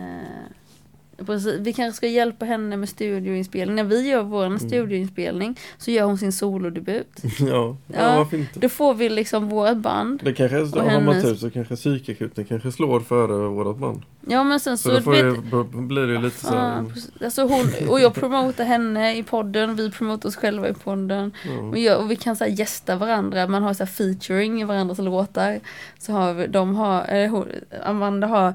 [1.27, 3.77] precis, vi kanske ska hjälpa henne med studioinspelning.
[3.77, 7.09] När vi gör vår studioinspelning så gör hon sin solodebut.
[7.41, 8.17] Ja, ja, Ja.
[8.17, 8.61] varför inte?
[8.61, 10.21] Då får vi liksom vårt band.
[10.25, 14.03] Det kanske är har man tur så kanske psykakuten kanske slår före vårat band.
[14.29, 16.85] Ja men sen Så, så, då vet, det, blir det lite så här,
[17.25, 21.33] alltså hon, och jag promotar henne i podden, vi promotar oss själva i podden.
[21.47, 21.63] ja.
[21.63, 24.65] Och, jag, och vi kan så här gästa varandra, man har så här featuring i
[24.65, 25.61] varandras låtar.
[25.99, 27.47] Så har vi, de har, hon,
[27.85, 28.55] Amanda har,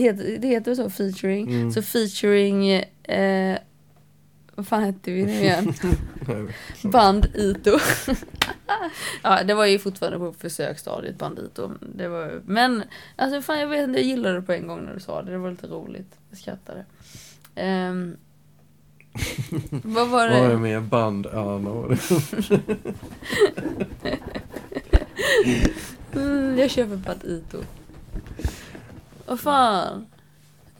[0.00, 1.48] heter, det heter så featuring.
[1.48, 1.72] Mm.
[1.72, 2.70] Så featuring,
[3.02, 3.58] eh,
[4.54, 5.74] vad fan hette vi nu igen?
[6.82, 7.78] Band Ito.
[9.22, 11.70] ja det var ju fortfarande på försöksstadiet Band Ito.
[11.94, 12.82] Det var, men
[13.16, 15.30] alltså fan jag vet inte, jag gillade det på en gång när du sa det.
[15.30, 16.18] Det var lite roligt.
[16.30, 16.84] Jag skrattade.
[17.90, 18.16] Um,
[19.70, 20.58] vad var Vad är det?
[20.58, 22.00] med band var det?
[26.14, 27.58] Mm, jag köper Band Ito.
[29.26, 30.06] Vad fan?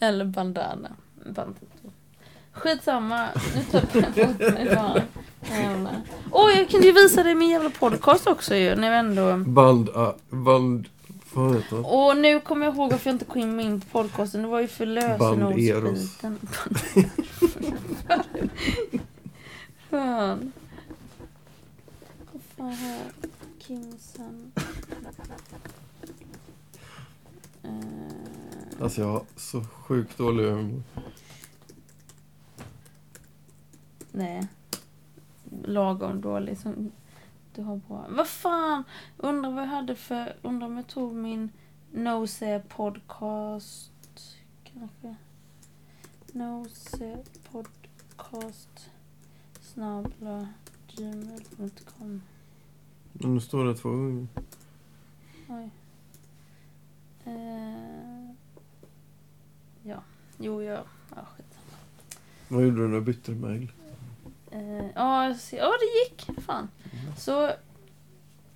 [0.00, 0.88] Eller bandana.
[1.26, 1.90] Band Ito.
[2.52, 3.28] Skitsamma.
[3.54, 5.00] Nu tappade jag mig fan.
[6.30, 8.74] Åh, jag kunde ju visa dig min jävla podcast också ju.
[8.74, 9.36] När vi ändå...
[9.50, 10.88] Band, ah, band,
[11.32, 11.82] vad heter det?
[11.82, 14.42] Och nu kommer jag ihåg varför jag inte kom in på podcasten.
[14.42, 16.38] Det var ju för lösenordsskiten.
[19.90, 20.52] Fan.
[22.32, 23.30] Vad fan har jag?
[23.58, 24.52] Kimsen.
[27.62, 27.70] Eh,
[28.80, 30.82] Alltså jag har så sjukt dålig humor.
[34.12, 34.48] nej.
[35.64, 36.58] Lagom dålig.
[36.58, 36.92] Som
[37.54, 38.06] du har bra.
[38.08, 38.84] Vad fan?
[39.16, 40.36] Undrar vad jag hade för...
[40.42, 41.50] Undrar om jag tog min
[41.92, 43.90] Nose podcast.
[44.64, 45.14] Kanske.
[46.32, 48.90] Nose podcast.
[49.60, 50.48] Snabla
[50.96, 52.22] gmail.com.
[53.12, 54.26] Men nu står det två gånger.
[55.48, 55.70] Oj.
[57.24, 58.15] Eh,
[59.86, 60.02] ja.
[60.38, 60.84] Jo, ja.
[61.16, 61.58] Ja, skit.
[62.48, 63.72] Vad gjorde du när du bytte mail?
[64.50, 66.40] Eh, Ja, jag ja, det gick.
[66.44, 66.68] Fan.
[67.18, 67.50] Så,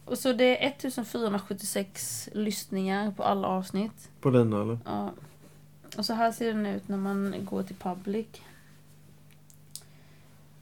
[0.04, 4.10] och så det är 1476 lyssningar på alla avsnitt.
[4.20, 4.78] På denna eller?
[4.84, 5.10] Ja.
[5.96, 8.26] Och så här ser den ut när man går till public.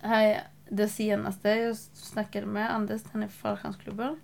[0.00, 4.20] Här är det senaste jag snackade med Anders, han är på fallskärmsklubben.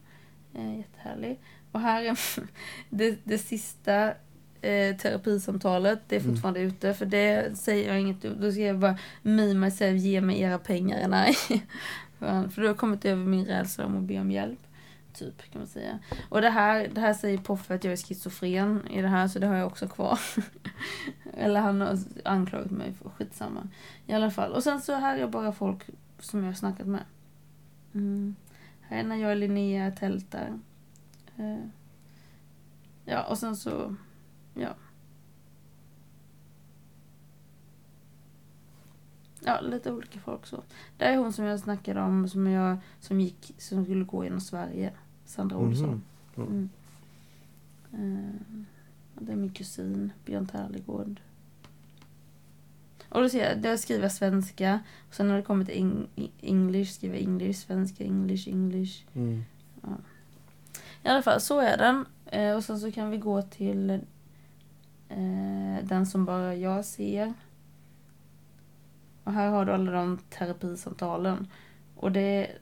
[0.54, 1.40] Eh, jättehärlig.
[1.72, 2.18] Och här är
[2.90, 4.14] det, det sista
[4.64, 6.32] eh, terapisamtalet, det är Mm.
[6.34, 10.40] fortfarande ute för det säger jag inget, då ska jag bara me myself, ge mig
[10.40, 11.34] era pengar, nej.
[12.18, 14.58] för för då har jag kommit över min rädsla om att be om hjälp.
[15.12, 15.98] Typ kan man säga.
[16.28, 19.38] Och det här, det här säger Poffe att jag är schizofren i det här så
[19.38, 20.18] det har jag också kvar.
[21.36, 23.68] Eller han har anklagat mig för skitsamma.
[24.06, 24.52] I alla fall.
[24.52, 25.82] Och sen så här är bara folk
[26.18, 27.04] som jag har snackat med.
[27.94, 28.36] Mm.
[28.80, 30.58] Här är när jag och Linnea tältar.
[31.36, 31.66] Eh.
[33.04, 33.96] Ja, och sen så...
[34.54, 34.74] Ja.
[39.44, 40.62] Ja, lite olika folk så.
[40.96, 44.40] Det är hon som jag snackade om som jag som gick, som skulle gå genom
[44.40, 44.92] Sverige.
[45.24, 46.02] Sandra Olsson.
[46.34, 46.46] Mhm.
[46.46, 46.68] Mm.
[47.92, 48.56] Eh,
[49.14, 51.20] och det är min kusin, Björn Tärlegård.
[53.08, 54.80] Och då ser jag, där skriver jag svenska.
[55.08, 59.04] Och sen när det kommer till eng- English skriver jag English, svenska, English, English.
[59.14, 59.44] Mm.
[61.02, 62.06] I alla fall, så är den.
[62.26, 64.00] Eh, och sen så kan vi gå till
[65.14, 67.34] eh, den som bara jag ser.
[69.24, 71.48] Och här har du alla de terapisamtalen.
[71.96, 72.58] Och det är...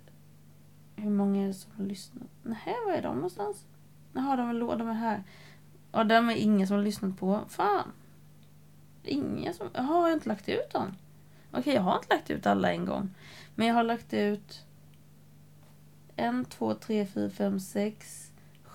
[0.97, 2.29] Hur många är det som har lyssnat?
[2.43, 3.67] Nej, var är de någonstans?
[4.13, 5.23] Jaha, de är, de är här.
[5.93, 7.41] Ja, de är ingen som har lyssnat på.
[7.49, 7.93] Fan.
[9.03, 9.69] Ingen som...
[9.73, 10.97] Jaha, har jag inte lagt ut dem?
[11.51, 13.11] Okej, jag har inte lagt ut alla en gång.
[13.55, 14.67] Men jag har lagt ut...
[16.17, 18.22] En, två, tre, fyra, fem, sex,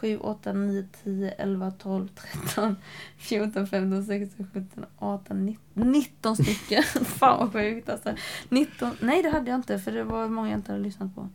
[0.01, 2.75] sju, åtta, nio, tio, elva, tolv, tretton,
[3.17, 5.91] fjorton, femton, sexton, sjutton, arton, nitton.
[5.91, 6.83] Nitton stycken!
[7.05, 8.15] Fan vad sjukt alltså.
[8.49, 11.29] 19, nej det hade jag inte för det var många jag inte hade lyssnat på.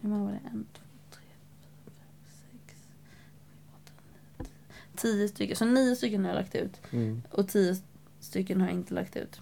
[0.00, 0.40] Hur många var det?
[0.48, 1.22] En, två, tre,
[1.84, 2.78] fyra, fem, sex,
[3.40, 3.92] sju, åtta,
[4.38, 4.96] nio, tio.
[4.96, 5.56] Tio stycken.
[5.56, 6.80] Så nio stycken har jag lagt ut.
[6.90, 7.22] Mm.
[7.30, 7.76] Och tio
[8.20, 9.40] stycken har jag inte lagt ut.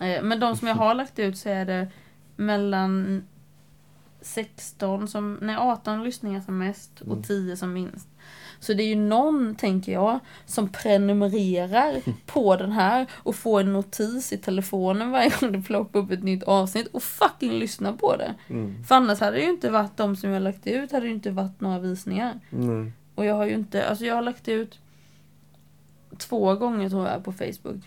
[0.00, 1.88] Eh, Men de som jag har lagt ut så är det
[2.36, 3.22] mellan
[4.20, 7.22] 16 som, nej 18 lyssningar som mest och Mm.
[7.22, 8.08] 10 som minst.
[8.60, 13.72] Så det är ju någon, tänker jag, som prenumererar på den här och får en
[13.72, 18.16] notis i telefonen varje gång det ploppar upp ett nytt avsnitt och fucking lyssnar på
[18.16, 18.34] det.
[18.48, 18.84] Mm.
[18.84, 21.14] För annars hade det ju inte varit de som jag lagt ut, hade det ju
[21.14, 22.40] inte varit några visningar.
[22.50, 22.92] Nej.
[23.14, 24.78] Och jag har ju inte, alltså jag har lagt ut
[26.18, 27.82] två gånger tror jag på Facebook.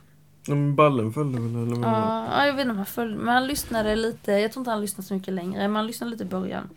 [0.45, 1.93] Ja, men ballen följde väl eller vad?
[1.93, 4.71] Ja, ja, jag vet inte om han följde, men han lyssnade lite, jag tror inte
[4.71, 6.69] han lyssnade så mycket längre, men han lyssnade lite i början.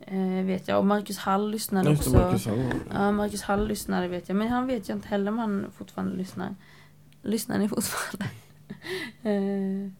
[0.00, 2.18] Eh, vet jag, och Marcus Hall lyssnade Just också.
[2.18, 2.64] Marcus Hall.
[2.92, 6.16] Ja, Marcus Hall lyssnade vet jag, men han vet jag inte heller om han fortfarande
[6.16, 6.54] lyssnar.
[7.22, 8.24] Lyssnar ni fortfarande?
[9.22, 9.90] eh,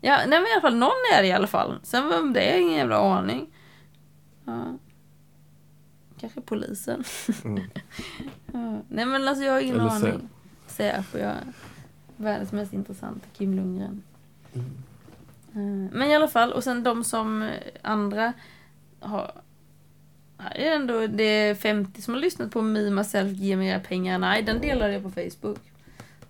[0.00, 1.80] ja, nej men i alla fall, någon är det i alla fall.
[1.82, 3.50] Sen vem det är, ingen jävla aning.
[4.44, 4.78] Ja.
[6.20, 7.04] Kanske polisen.
[7.44, 7.62] Mm.
[8.54, 8.82] Ja.
[8.88, 10.28] Nej men alltså jag har ingen Eller aning.
[10.66, 11.44] Säpo, jag är
[12.16, 14.02] världens mest intressanta, Kim Lundgren.
[14.52, 14.66] Mm.
[15.52, 17.50] Eh, Men i alla fall, och sen de som eh,
[17.82, 18.32] andra
[19.00, 19.32] har...
[20.38, 23.80] Här är ändå, det är 50 som har lyssnat på Me, Myself, Ge mig era
[23.80, 24.18] pengar.
[24.18, 25.58] Nej, den delade jag på Facebook.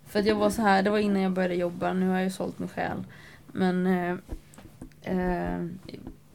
[0.06, 2.24] För att jag var så här, det var innan jag började jobba, nu har jag
[2.24, 3.04] ju sålt mig själv.
[3.46, 3.86] Men...
[3.86, 4.16] Eh,
[5.02, 5.66] eh,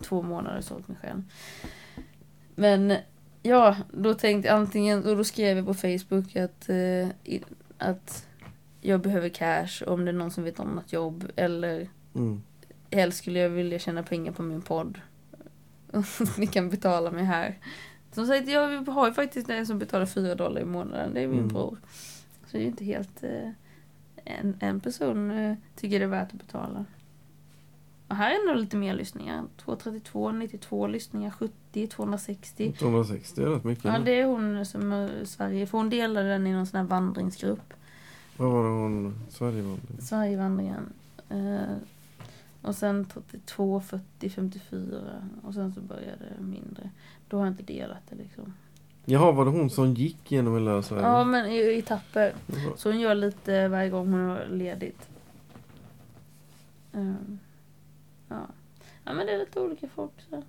[0.01, 1.23] två månader sålt mig själv.
[2.55, 2.93] Men
[3.41, 7.39] ja, då tänkte jag antingen, och då skrev jag på Facebook att, eh,
[7.77, 8.26] att
[8.87, 11.31] jag behöver cash om det är någon som vet om något jobb.
[11.35, 12.41] Eller Mm.
[12.91, 14.99] helst skulle jag vilja tjäna pengar på min podd.
[16.37, 17.57] Ni kan betala mig här.
[18.11, 21.13] Som sagt, jag har ju faktiskt en som betalar 4 dollar i månaden.
[21.13, 21.47] Det är min Mm.
[21.47, 21.77] bror.
[22.45, 23.23] Så det är ju inte helt...
[23.23, 23.49] Eh,
[24.25, 26.85] en, en person eh, tycker det är värt att betala.
[28.07, 29.43] Och här är nog lite mer lyssningar.
[29.57, 32.73] 232, 92 lyssningar, 70, 260.
[32.79, 33.85] 260 är rätt mycket.
[33.85, 35.67] Ja, det är hon som är i Sverige.
[35.67, 37.73] För hon delade den i någon sån här vandringsgrupp.
[38.37, 39.15] Vad var det hon...
[39.29, 40.01] Sverigevandring?
[40.01, 40.93] Sverigevandringen.
[41.29, 41.75] Eh,
[42.61, 44.99] och sen 32, 40, 54.
[45.43, 46.89] Och sen så började det mindre.
[47.27, 48.53] Då har jag inte delat det liksom.
[49.05, 51.03] Jaha, var det hon som gick genom hela Sverige?
[51.03, 52.33] Ja, men i, etapper.
[52.45, 52.77] Jaha.
[52.77, 55.09] Så hon gör lite varje gång hon har ledigt.
[56.93, 57.39] Ehm,
[58.27, 58.47] ja.
[59.03, 60.11] ja, men det är lite olika folk.
[60.29, 60.43] Så.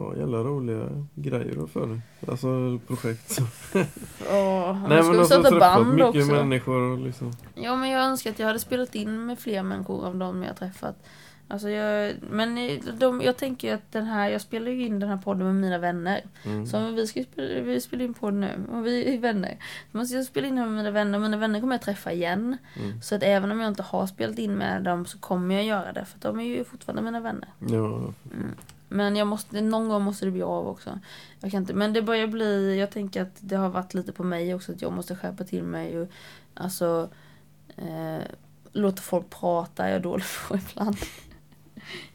[0.00, 2.00] Ja, jävla roliga grejer då för dig.
[2.28, 3.30] Alltså projekt.
[3.30, 3.42] Så.
[4.30, 6.32] Ja, Nej men ska vi alltså starta träffat band mycket också.
[6.32, 7.32] människor och liksom.
[7.54, 10.56] Ja, men jag önskar att jag hade spelat in med fler människor av de jag
[10.56, 10.96] träffat.
[11.48, 15.16] Alltså jag, men de, jag tänker att den här, jag spelar ju in den här
[15.16, 16.20] podden med mina vänner.
[16.44, 16.66] Mm.
[16.66, 19.56] Så vi ska spela, vi spelar in podd nu och vi är vänner.
[19.92, 22.12] Så måste jag spela in den med mina vänner och mina vänner kommer jag träffa
[22.12, 22.56] igen.
[22.76, 23.02] Mm.
[23.02, 25.92] Så att även om jag inte har spelat in med dem så kommer jag göra
[25.92, 27.48] det för de är ju fortfarande mina vänner.
[27.58, 28.12] Ja,
[28.92, 30.98] Men jag måste, någon gång måste det bli av också.
[31.40, 34.24] Jag kan inte, men det börjar bli, jag tänker att det har varit lite på
[34.24, 36.08] mig också att jag måste skärpa till mig och
[36.54, 37.10] alltså
[37.76, 38.22] Eh,
[38.72, 40.96] låter folk prata, jag är dålig på ibland.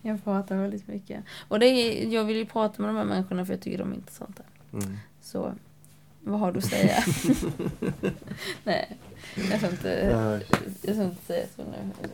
[0.02, 1.24] jag pratar väldigt mycket.
[1.48, 3.92] Och det är, jag vill ju prata med de här människorna för jag tycker de
[3.92, 4.44] är intressanta.
[4.74, 4.98] Mm.
[5.22, 5.54] Så,
[6.22, 7.04] vad har du att säga?
[8.64, 8.98] Nej,
[9.36, 9.90] jag ska inte,
[10.82, 12.08] jag ska inte säga så nu.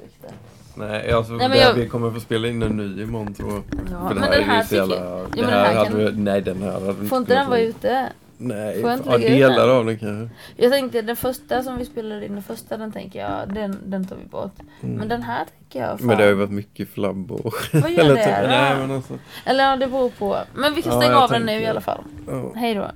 [0.75, 3.63] Nej, alltså Nej, jag- vi kommer få spela in en ny imorgon tror jag.
[3.91, 4.95] Ja, För men den är här tycker jävla...
[4.95, 5.05] jag...
[5.05, 6.23] Ja, men här den här hade kan...
[6.23, 8.07] nej, den här hade Får inte den vara ute?
[8.43, 9.75] Nej, Får jag inte ja, delar den?
[9.77, 10.35] av den kanske.
[10.55, 14.07] Jag tänkte den första som vi spelade in, den första den tänker jag, den, den
[14.07, 14.53] tar vi bort.
[14.83, 14.95] Mm.
[14.95, 16.07] Men den här tänker jag, fan.
[16.07, 17.53] Men det har ju varit mycket flabb och...
[17.73, 18.23] Vad gör Eller det?
[18.25, 18.47] typ- Ja.
[18.47, 19.13] Nej men alltså.
[19.45, 20.37] Eller ja, det beror på.
[20.53, 22.03] Men vi kan Ja, stänga jag av den nu tänker- i alla fall.
[22.27, 22.51] Ja.
[22.55, 22.87] Hej då.